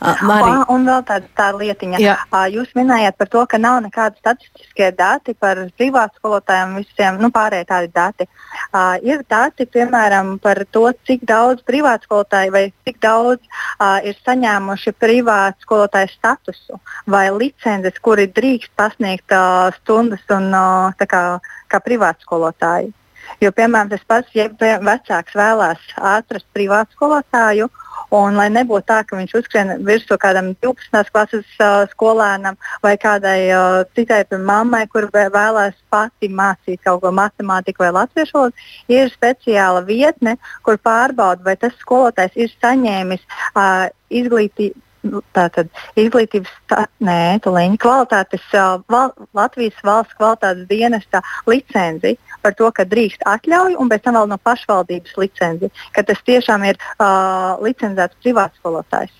[0.00, 1.98] Uh, un, un vēl tāda tā lietiņa.
[2.00, 2.14] Jā.
[2.32, 7.28] Uh, jūs minējāt par to, ka nav nekādi statistiskie dati par privātu skolotājiem, visiem nu,
[7.34, 8.26] pārējie tādi dati.
[8.72, 14.16] Uh, ir dati, piemēram, par to, cik daudz privātu skolotāju vai cik daudz uh, ir
[14.24, 16.80] saņēmuši privātu skolotāju statusu
[17.12, 21.24] vai licences, kuri drīkst pasniegt uh, stundas un uh, kā,
[21.68, 22.94] kā privātu skolotāji.
[23.40, 27.70] Jo, piemēram, tas pats, ja vecāks vēlās atrast privātu skolotāju,
[28.10, 31.10] Un, lai nebūtu tā, ka viņš uzskrien virsū kādam 12.
[31.14, 37.84] klases uh, skolēnam vai kādai uh, citai mammai, kur vēlēs pati mācīt kaut ko matemātiku
[37.84, 43.22] vai latviešu valodu, ir speciāla vietne, kur pārbauda, vai tas skolotājs ir saņēmis
[43.54, 44.89] uh, izglītību
[45.36, 48.44] tātad izglītības, tā, nē, kvalitātes,
[48.90, 54.30] val, Latvijas valsts kvalitātes dienesta licenci par to, ka drīkst atļauju, un pēc tam vēl
[54.30, 59.12] no pašvaldības licenci, ka tas tiešām ir uh, licencēts privāts skolotājs.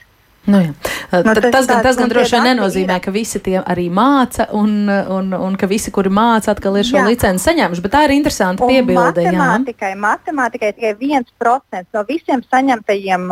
[0.49, 0.73] Nu, jā.
[1.21, 4.89] nu, tas, tas, gan, tas gan droši vien nenozīmē, ka visi tie arī māca, un,
[4.89, 7.05] un, un ka visi, kuri māca, atkal ir šo jā.
[7.11, 7.85] licenci saņēmuši.
[7.85, 9.27] Bet tā ir interesanta piebilde.
[9.27, 13.27] Matemātikai, matemātikai tikai viens procents no visiem saņemtajiem,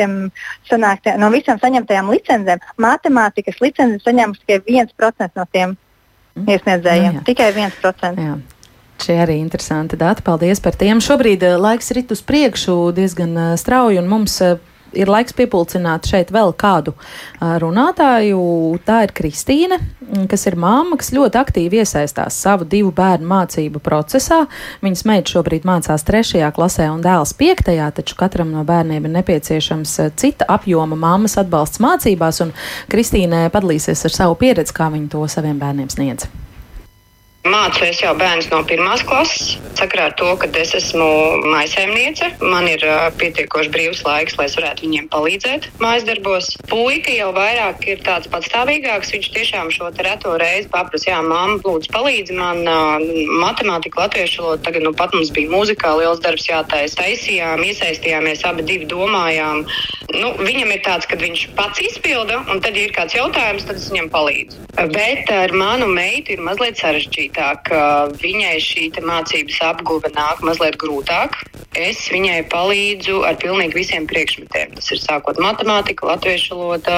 [0.00, 0.16] tiem,
[0.68, 2.64] sanāk, no visiem saņemtajām licencēm.
[2.82, 6.48] Matemātikas licences saņēmuši tikai viens procents no tiem mm.
[6.48, 7.12] iesniedzējiem.
[7.14, 7.28] Nu, jā.
[7.30, 8.26] tikai viens procents.
[8.26, 8.40] Jā.
[9.00, 10.26] Šie arī interesanti dati.
[10.26, 10.98] Paldies par tiem.
[11.00, 14.34] Šobrīd laiks rit uz priekšu diezgan strauji, un mums
[14.96, 16.94] ir laiks piepulcināt šeit vēl kādu
[17.40, 18.40] runātāju.
[18.86, 19.78] Tā ir Kristīne,
[20.30, 24.42] kas ir māma, kas ļoti aktīvi iesaistās savu divu bērnu mācību procesā.
[24.84, 29.96] Viņas meita šobrīd mācās trešajā klasē un dēls piektajā, taču katram no bērniem ir nepieciešams
[30.20, 32.54] cita apjoma māmas atbalsts mācībās, un
[32.90, 36.30] Kristīne padalīsies ar savu pieredzi, kā viņa to saviem bērniem sniedz.
[37.40, 39.54] Mācu es jau bērnus no pirmās klases.
[39.78, 41.06] Sakrā ar to, ka es esmu
[41.48, 46.50] maisaimniece, man ir uh, pietiekoši brīvs laiks, lai es varētu viņiem palīdzēt mājas darbos.
[46.68, 49.14] Puika jau vairāk ir tāds patstāvīgāks.
[49.14, 53.00] Viņš tiešām šo reto reizi paprasa, jā, mamma, lūdzu, palīdzi man uh,
[53.40, 54.66] matemātika, latviešu valoda.
[54.68, 57.00] Tagad nu pat mums bija mūzikā liels darbs jātaisa.
[57.00, 59.64] Taisījām, iesaistījāmies, abi divi domājām.
[60.12, 63.80] Nu, viņam ir tāds, ka viņš pats izpilda, un tad, ja ir kāds jautājums, tad
[63.80, 64.68] es viņam palīdzu.
[64.92, 67.70] Bet ar manu meitu ir mazliet sarežģīti sarežģītāk.
[68.20, 71.49] Viņai šī mācības apguve nāk mazliet grūtāk.
[71.78, 74.74] Es viņai palīdzu ar pilnīgi visiem priekšmetiem.
[74.74, 76.96] Tas ir sākot matemātika, latviešu valoda,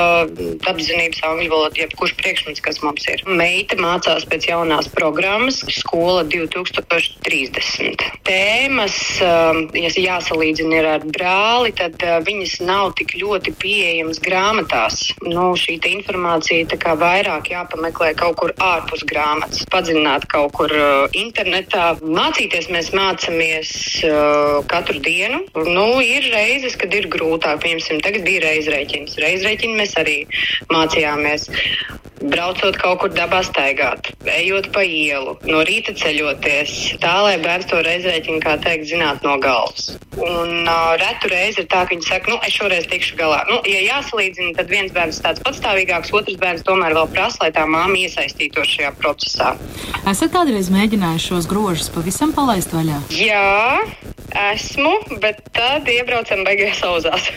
[0.70, 3.20] apzinības, angļu valoda, jebkurš priekšmets, kas mums ir.
[3.28, 8.06] Meita mācās pēc jaunās programmas Skola 2030.
[8.24, 15.02] Tēmas, ja jāsalīdzina ar brāli, tad viņas nav tik ļoti pieejamas grāmatās.
[15.26, 16.64] Nu, šī informācija
[17.02, 21.92] vairāk jāpameklē kaut kur ārpus grāmatas, padziļināt kaut kur uh, internetā.
[22.00, 23.72] Mācīties mēs mācāmies
[24.06, 25.42] uh, katru dienu.
[25.56, 27.62] Nu, ir reizes, kad ir grūtāk.
[27.64, 29.18] Piemēram, tagad bija reizrēķins.
[29.22, 30.18] Reizrēķini mēs arī
[30.72, 31.50] mācījāmies
[32.22, 37.80] braucot kaut kur dabā staigāt, ejot pa ielu, no rīta ceļoties, tā lai bērns to
[37.82, 39.92] reizēķinu, kā teikt, zināt no galvas.
[40.16, 43.42] Un uh, retu reizi ir tā, ka viņi saka, nu, es šoreiz tikšu galā.
[43.50, 47.52] Nu, ja jāsalīdzina, tad viens bērns ir tāds patstāvīgāks, otrs bērns tomēr vēl prasa, lai
[47.54, 49.54] tā māma iesaistītos šajā procesā.
[50.10, 53.02] Esat kādreiz mēģinājuši šos grožus pavisam palaist vaļā?
[53.16, 53.80] Jā,
[54.52, 54.92] esmu,
[55.22, 57.28] bet tad iebraucam beigās auzās.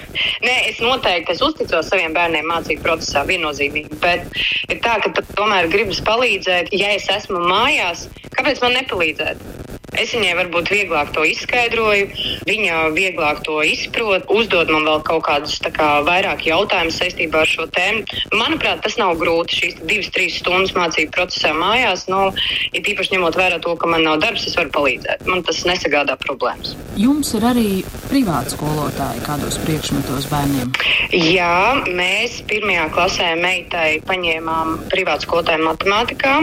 [0.45, 4.27] Nē, es noteikti es uzticos saviem bērniem mācību procesā viennozīmīgi, bet
[4.69, 9.47] ir tā, ka tomēr gribas palīdzēt, ja es esmu mājās, kāpēc man nepalīdzēt?
[9.95, 12.09] Es viņai varbūt vieglāk to izskaidroju,
[12.47, 17.67] viņa vieglāk to izprot, uzdod man vēl kaut kādus kā, vairāk jautājumus saistībā ar šo
[17.71, 18.03] tēmu.
[18.35, 19.55] Manuprāt, tas nav grūti.
[19.61, 22.27] Šīs divas, trīs stundas mācību procesā mājās, nu,
[22.75, 25.23] ir īpaši ņemot vērā to, ka man nav darbs, es varu palīdzēt.
[25.31, 26.75] Man tas nesagādā problēmas.
[27.05, 27.69] Jums ir arī
[28.07, 30.71] privāti skolotāji kādos priekšmetos bērniem?
[31.13, 36.33] Jā, mēs pirmajā klasē meitai paņēmām privātu skolotāju matemātikā,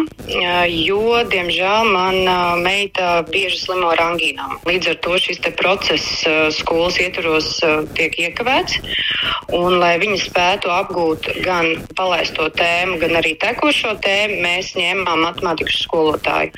[0.70, 4.60] jo, diemžēl, mana meita bieži slimo ar angīnām.
[4.68, 6.22] Līdz ar to šis process
[6.60, 7.56] skolas ietvaros
[7.98, 8.78] tiek iekavēts.
[9.52, 15.82] Un, lai viņi spētu apgūt gan palaisto tēmu, gan arī tekošo tēmu, mēs ņēmām matemātikas
[15.88, 16.54] skolotāju.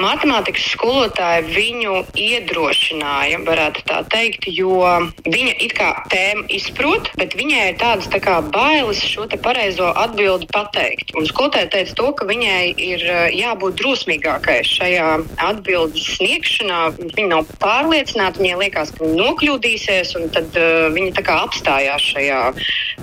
[0.00, 4.78] Matemātikas skolotāja viņu iedrošināja, varētu tā teikt, jo
[5.26, 9.90] viņa it kā tēmu izprot, bet viņai ir tādas tā kā bailes šo te pareizo
[9.96, 11.12] atbildi pateikt.
[11.18, 15.08] Un skolotāja teica to, ka viņai ir uh, jābūt drosmīgākai šajā
[15.44, 18.42] atbildes sniegšanā viņi nav pārliecināti.
[18.42, 22.40] Viņiem liekas, ka viņi nokļūdīsies, un tad uh, viņi tā kā apstājās šajā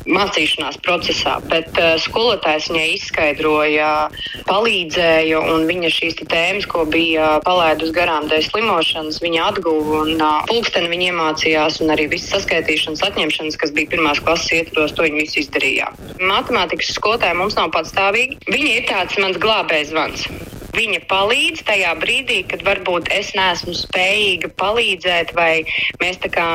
[0.10, 1.38] mācīšanās procesā.
[1.52, 3.92] Bet uh, skolotājs viņai izskaidroja,
[4.50, 10.42] palīdzēja, un viņa šīs tēmas, ko bija palaidus garām dēļ slimošanas, viņa atguva un uh,
[10.50, 15.24] pulksteni viņa iemācījās, un arī visas saskaitīšanas atņemšanas, kas bija pirmās klases ietvaros, to viņi
[15.24, 15.92] visu izdarīja.
[16.22, 18.42] Matemātikas skolotāja mums nav patstāvīga.
[18.50, 20.28] Viņa ir tāds mans glābējs zvans.
[20.74, 25.62] Viņa palīdz tajā brīdī, kad varbūt es neesmu spējīga palīdzēt, vai
[26.02, 26.48] mēs tā kā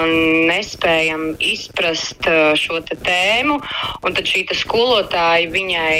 [0.48, 3.60] nespējam izprast uh, šo tēmu.
[4.02, 5.98] Tad šī skolotāja viņai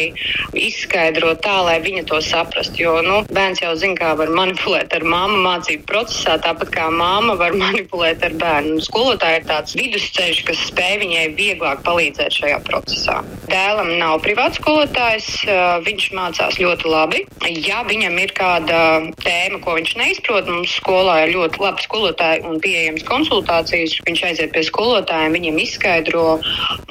[0.59, 2.83] izskaidro tā, lai viņa to saprastu.
[2.83, 7.37] Jo nu, bērns jau zina, kā var manipulēt ar māmu mācību procesā, tāpat kā māma
[7.39, 8.81] var manipulēt ar bērnu.
[8.89, 13.21] Skolotāja ir tāds vidusceļš, kas spēj viņai vieglāk palīdzēt šajā procesā.
[13.47, 17.25] Dēlam nav privāts skolotājs, uh, viņš mācās ļoti labi.
[17.63, 18.79] Ja viņa viņam ir kāda
[19.21, 23.99] tēma, ko viņš neizprot, mums skolā ir ļoti labi skolotāji un pieejamas konsultācijas.
[24.07, 26.39] Viņš aiziet pie skolotājiem, viņiem izskaidro,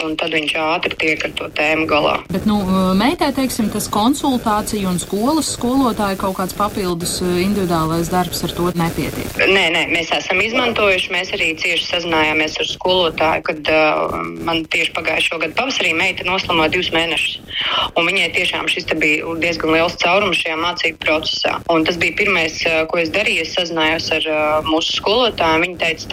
[0.03, 2.15] un tad viņš ātri tiek ar to tēmu galā.
[2.29, 2.59] Bet, nu,
[2.97, 8.69] meitai, teiksim, tas konsultācija un skolas skolotāja kaut kāds papildus uh, individuālais darbs ar to
[8.77, 9.41] nepietiek.
[9.41, 14.93] Nē, nē, mēs esam izmantojuši, mēs arī cieši sazinājāmies ar skolotāju, kad uh, man tieši
[14.97, 17.39] pagājušo gadu pavasarī meita noslimoja divus mēnešus.
[17.97, 21.57] Un viņai tiešām šis bija diezgan liels caurums šajā mācību procesā.
[21.73, 22.59] Un tas bija pirmais,
[22.91, 23.45] ko es darīju.
[23.47, 24.27] Es sazinājos ar
[24.67, 25.63] mūsu skolotājiem.
[25.67, 26.07] Viņi teica,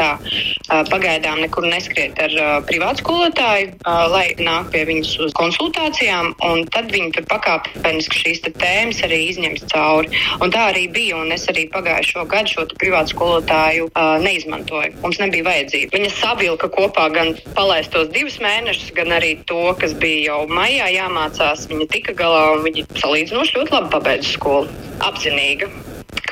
[0.69, 2.35] tā pagaidām nekur neskriet ar
[2.69, 3.75] privātu skolotāju,
[4.13, 9.67] lai nāk pie viņas uz konsultācijām, un tad viņi tur pakāpeniski šīs tēmas arī izņems
[9.73, 10.13] cauri.
[10.45, 13.91] Un tā arī bija, un es arī pagājušo gadu šo privātu skolotāju
[14.25, 14.95] neizmantoju.
[15.03, 15.95] Mums nebija vajadzība.
[15.99, 21.69] Viņa savilka kopā gan palaistos divus mēnešus, gan arī to, kas bija jau maijā jāmācās.
[21.71, 25.71] Viņa tika galā un viņa salīdzinoši ļoti labi pabeidza skolu apzinīga.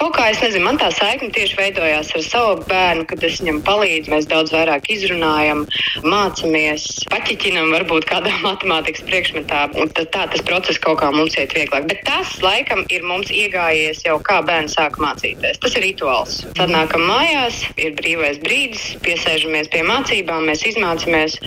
[0.02, 3.60] kaut kā, es nezinu, man tā saikne tieši veidojās ar savu bērnu, kad es viņam
[3.66, 4.10] palīdzu.
[4.10, 5.62] Mēs daudz vairāk izrunājam,
[6.02, 9.62] mācāmies, paķiķinam, varbūt kādā matemātikas priekšmetā.
[9.98, 11.86] Tad tā tas process kaut kā mums iet vieglāk.
[11.90, 15.62] Bet tas, laikam, ir mums iegājies jau kā bērns sāk mācīties.
[15.62, 16.40] Tas ir rituāls.
[16.58, 21.38] Tad nākam mājās, ir brīvais brīdis, piesēžamies pie mācībām, mēs izmācāmies,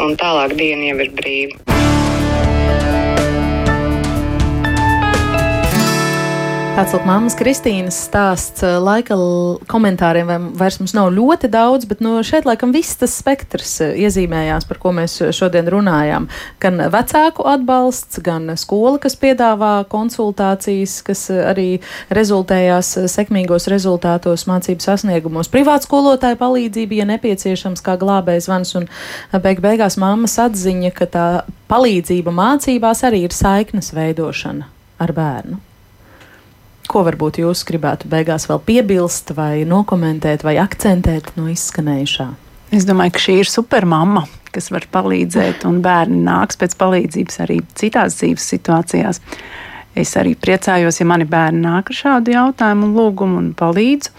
[0.00, 1.80] un tālāk diena jau ir brīva.
[6.80, 9.12] Tāds lūk, mammas Kristīnas stāsts laika
[9.68, 14.80] komentāriem vairs mums nav ļoti daudz, bet no šeit laikam viss tas spektrs iezīmējās, par
[14.80, 16.30] ko mēs šodien runājām.
[16.64, 21.68] Gan vecāku atbalsts, gan skola, kas piedāvā konsultācijas, kas arī
[22.16, 25.52] rezultējās sekmīgos rezultātos mācību sasniegumos.
[25.52, 28.88] Privāta skolotāja palīdzība, ja nepieciešams, kā glābējs vans un
[29.36, 31.30] beig beigās mammas atziņa, ka tā
[31.68, 35.66] palīdzība mācībās arī ir saiknes veidošana ar bērnu.
[36.90, 42.26] Ko varbūt jūs gribētu beigās vēl piebilst, vai nokomentēt, vai akcentēt no izskanējušā?
[42.74, 47.60] Es domāju, ka šī ir supermama, kas var palīdzēt, un bērni nāks pēc palīdzības arī
[47.78, 49.22] citās dzīves situācijās.
[49.98, 54.10] Es arī priecājos, ja mani bērni nāk ar šādu jautājumu, un lūgumu un palīdzu,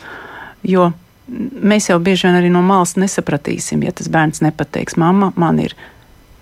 [0.72, 0.90] jo
[1.28, 5.76] mēs jau bieži vien arī no malas nesapratīsim, ja tas bērns nepateiks, mamma, man ir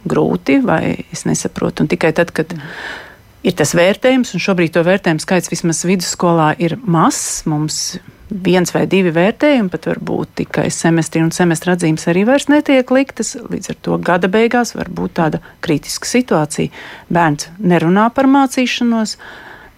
[0.09, 1.85] grūti vai es nesaprotu.
[1.85, 3.08] Un tikai tad, kad mm
[3.43, 7.43] ir tas vērtējums, un šobrīd to vērtējumu skaits vismaz vidusskolā ir mazs.
[7.49, 12.91] Mums viens vai divi vērtējumi, pat varbūt tikai semestri un semestra atzīmes arī vairs netiek
[12.93, 13.35] liktas.
[13.49, 16.73] Līdz ar to gada beigās var būt tāda kritiska situācija.
[17.09, 19.17] Bērns nerunā par mācīšanos,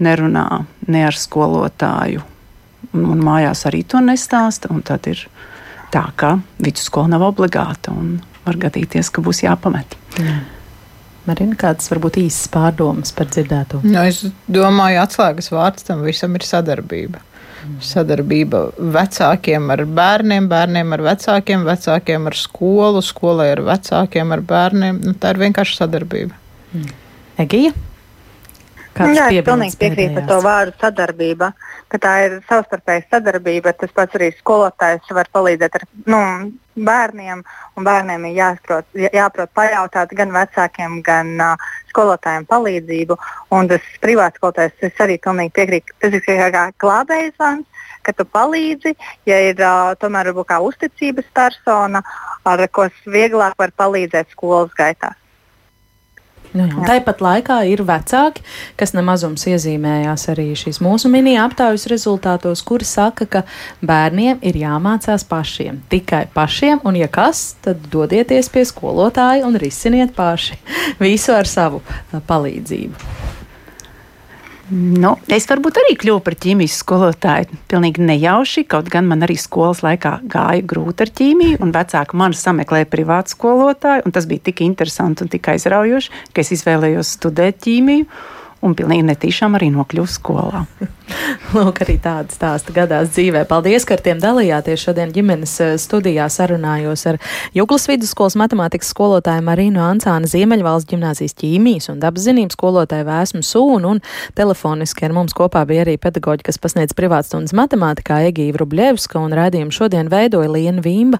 [0.03, 0.47] nerunā
[0.91, 2.25] ne ar skolotāju,
[2.91, 4.71] un, mājās arī to nestāsta.
[4.87, 5.23] Tad ir
[5.93, 9.95] tā, ka vidusskola nav obligāta un var gadīties, ka būs jāpamet.
[10.19, 10.41] Mm.
[11.27, 13.81] Marina, kādas varbūt īsas pārdomas par dzirdēto?
[13.83, 17.21] No, nu, es domāju, atslēgas vārds tam visam ir sadarbība.
[17.85, 18.63] Sadarbība
[18.95, 25.01] vecākiem ar bērniem, bērniem ar vecākiem, vecākiem ar skolu, skolai ar vecākiem, ar bērniem.
[25.05, 26.37] Nu, tā ir vienkārši sadarbība.
[26.73, 26.89] Mm.
[27.45, 27.75] Egija?
[28.91, 31.51] Jā, es pilnīgi piekrītu par to vārdu sadarbība,
[31.91, 33.71] ka tā ir savstarpēja sadarbība.
[33.79, 36.19] Tas pats arī skolotājs var palīdzēt ar nu,
[36.75, 37.43] bērniem,
[37.77, 43.17] un bērniem ir jāsaprot, jāprot pajautāt gan vecākiem, gan uh, skolotājiem palīdzību.
[43.55, 48.27] Un tas privāts skolotājs, es arī pilnīgi piekrītu, tas ir kā glābējs vans, ka tu
[48.27, 48.95] palīdzi,
[49.29, 52.03] ja ir uh, tomēr kā uzticības persona,
[52.43, 55.15] ar ko vieglāk var palīdzēt skolas gaitā.
[56.51, 56.83] Nu, jā.
[56.87, 58.43] Tāpat laikā ir vecāki,
[58.79, 63.43] kas nemazums iezīmējās arī šīs mūsu mini aptaujas rezultātos, kuri saka, ka
[63.85, 70.15] bērniem ir jāmācās pašiem, tikai pašiem, un ja kas, tad dodieties pie skolotāja un risiniet
[70.17, 70.59] paši
[70.99, 73.40] visu ar savu palīdzību.
[74.71, 77.57] Nu, es varbūt arī kļuvu par ķīmijas skolotāju.
[77.71, 82.39] Pilnīgi nejauši, kaut gan man arī skolas laikā gāja grūti ar ķīmiju, un vecāki mani
[82.39, 84.13] sameklēja privātu skolotāju.
[84.15, 88.07] Tas bija tik interesanti un tik aizraujoši, ka es izvēlējos studēt ķīmiju
[88.61, 90.65] un pilnīgi netīšām arī nokļuvu skolā.
[91.55, 93.43] Lūk, arī tāda stāsta gadās dzīvē.
[93.49, 94.85] Paldies, ka ar tiem dalījāties.
[94.85, 97.19] Šodien ģimenes eh, studijā sarunājos ar
[97.57, 104.01] Juglas vidusskolas matemātikas skolotāju Marīnu Ancānu, Ziemeļvalsts ģimnāzijas ķīmijas un dabaszinības skolotāju Vēsmu Sūnu un
[104.37, 109.75] telefoniski ar mums kopā bija arī pedagoģi, kas pasniedz privātstundas matemātikā Egīva Rubļevska un rādījumu
[109.75, 111.19] šodien veidoja Liena Vīmba,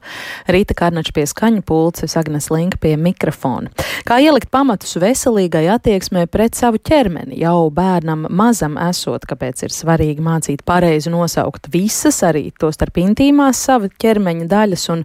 [0.51, 3.73] Rīta Karnača pie skaņu pulces, Agnes Linka pie mikrofona.
[4.07, 10.23] Kā ielikt pamatus veselīgai attieksmē pret savu ķermeni jau bērnam mazam esot, kāpēc ir svarīgi
[10.23, 15.03] mācīt pareizi nosaukt visas, arī to starp intīmās sava ķermeņa daļas, un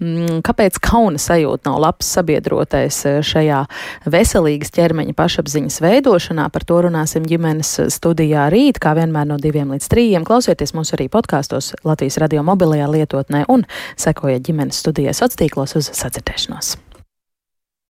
[0.00, 3.64] mm, kāpēc kauna sajūta nav labs sabiedrotais eh, šajā
[4.10, 6.48] veselīgas ķermeņa pašapziņas veidošanā.
[6.54, 10.26] Par to runāsim ģimenes studijā rīt, kā vienmēr no diviem līdz trījiem.
[10.26, 13.66] Klausieties mūs arī podkāstos Latvijas radio mobilajā lietotnē un
[14.00, 16.76] sekojiet ģimenes studijai sociālos tīklos uz sadzirdēšanos.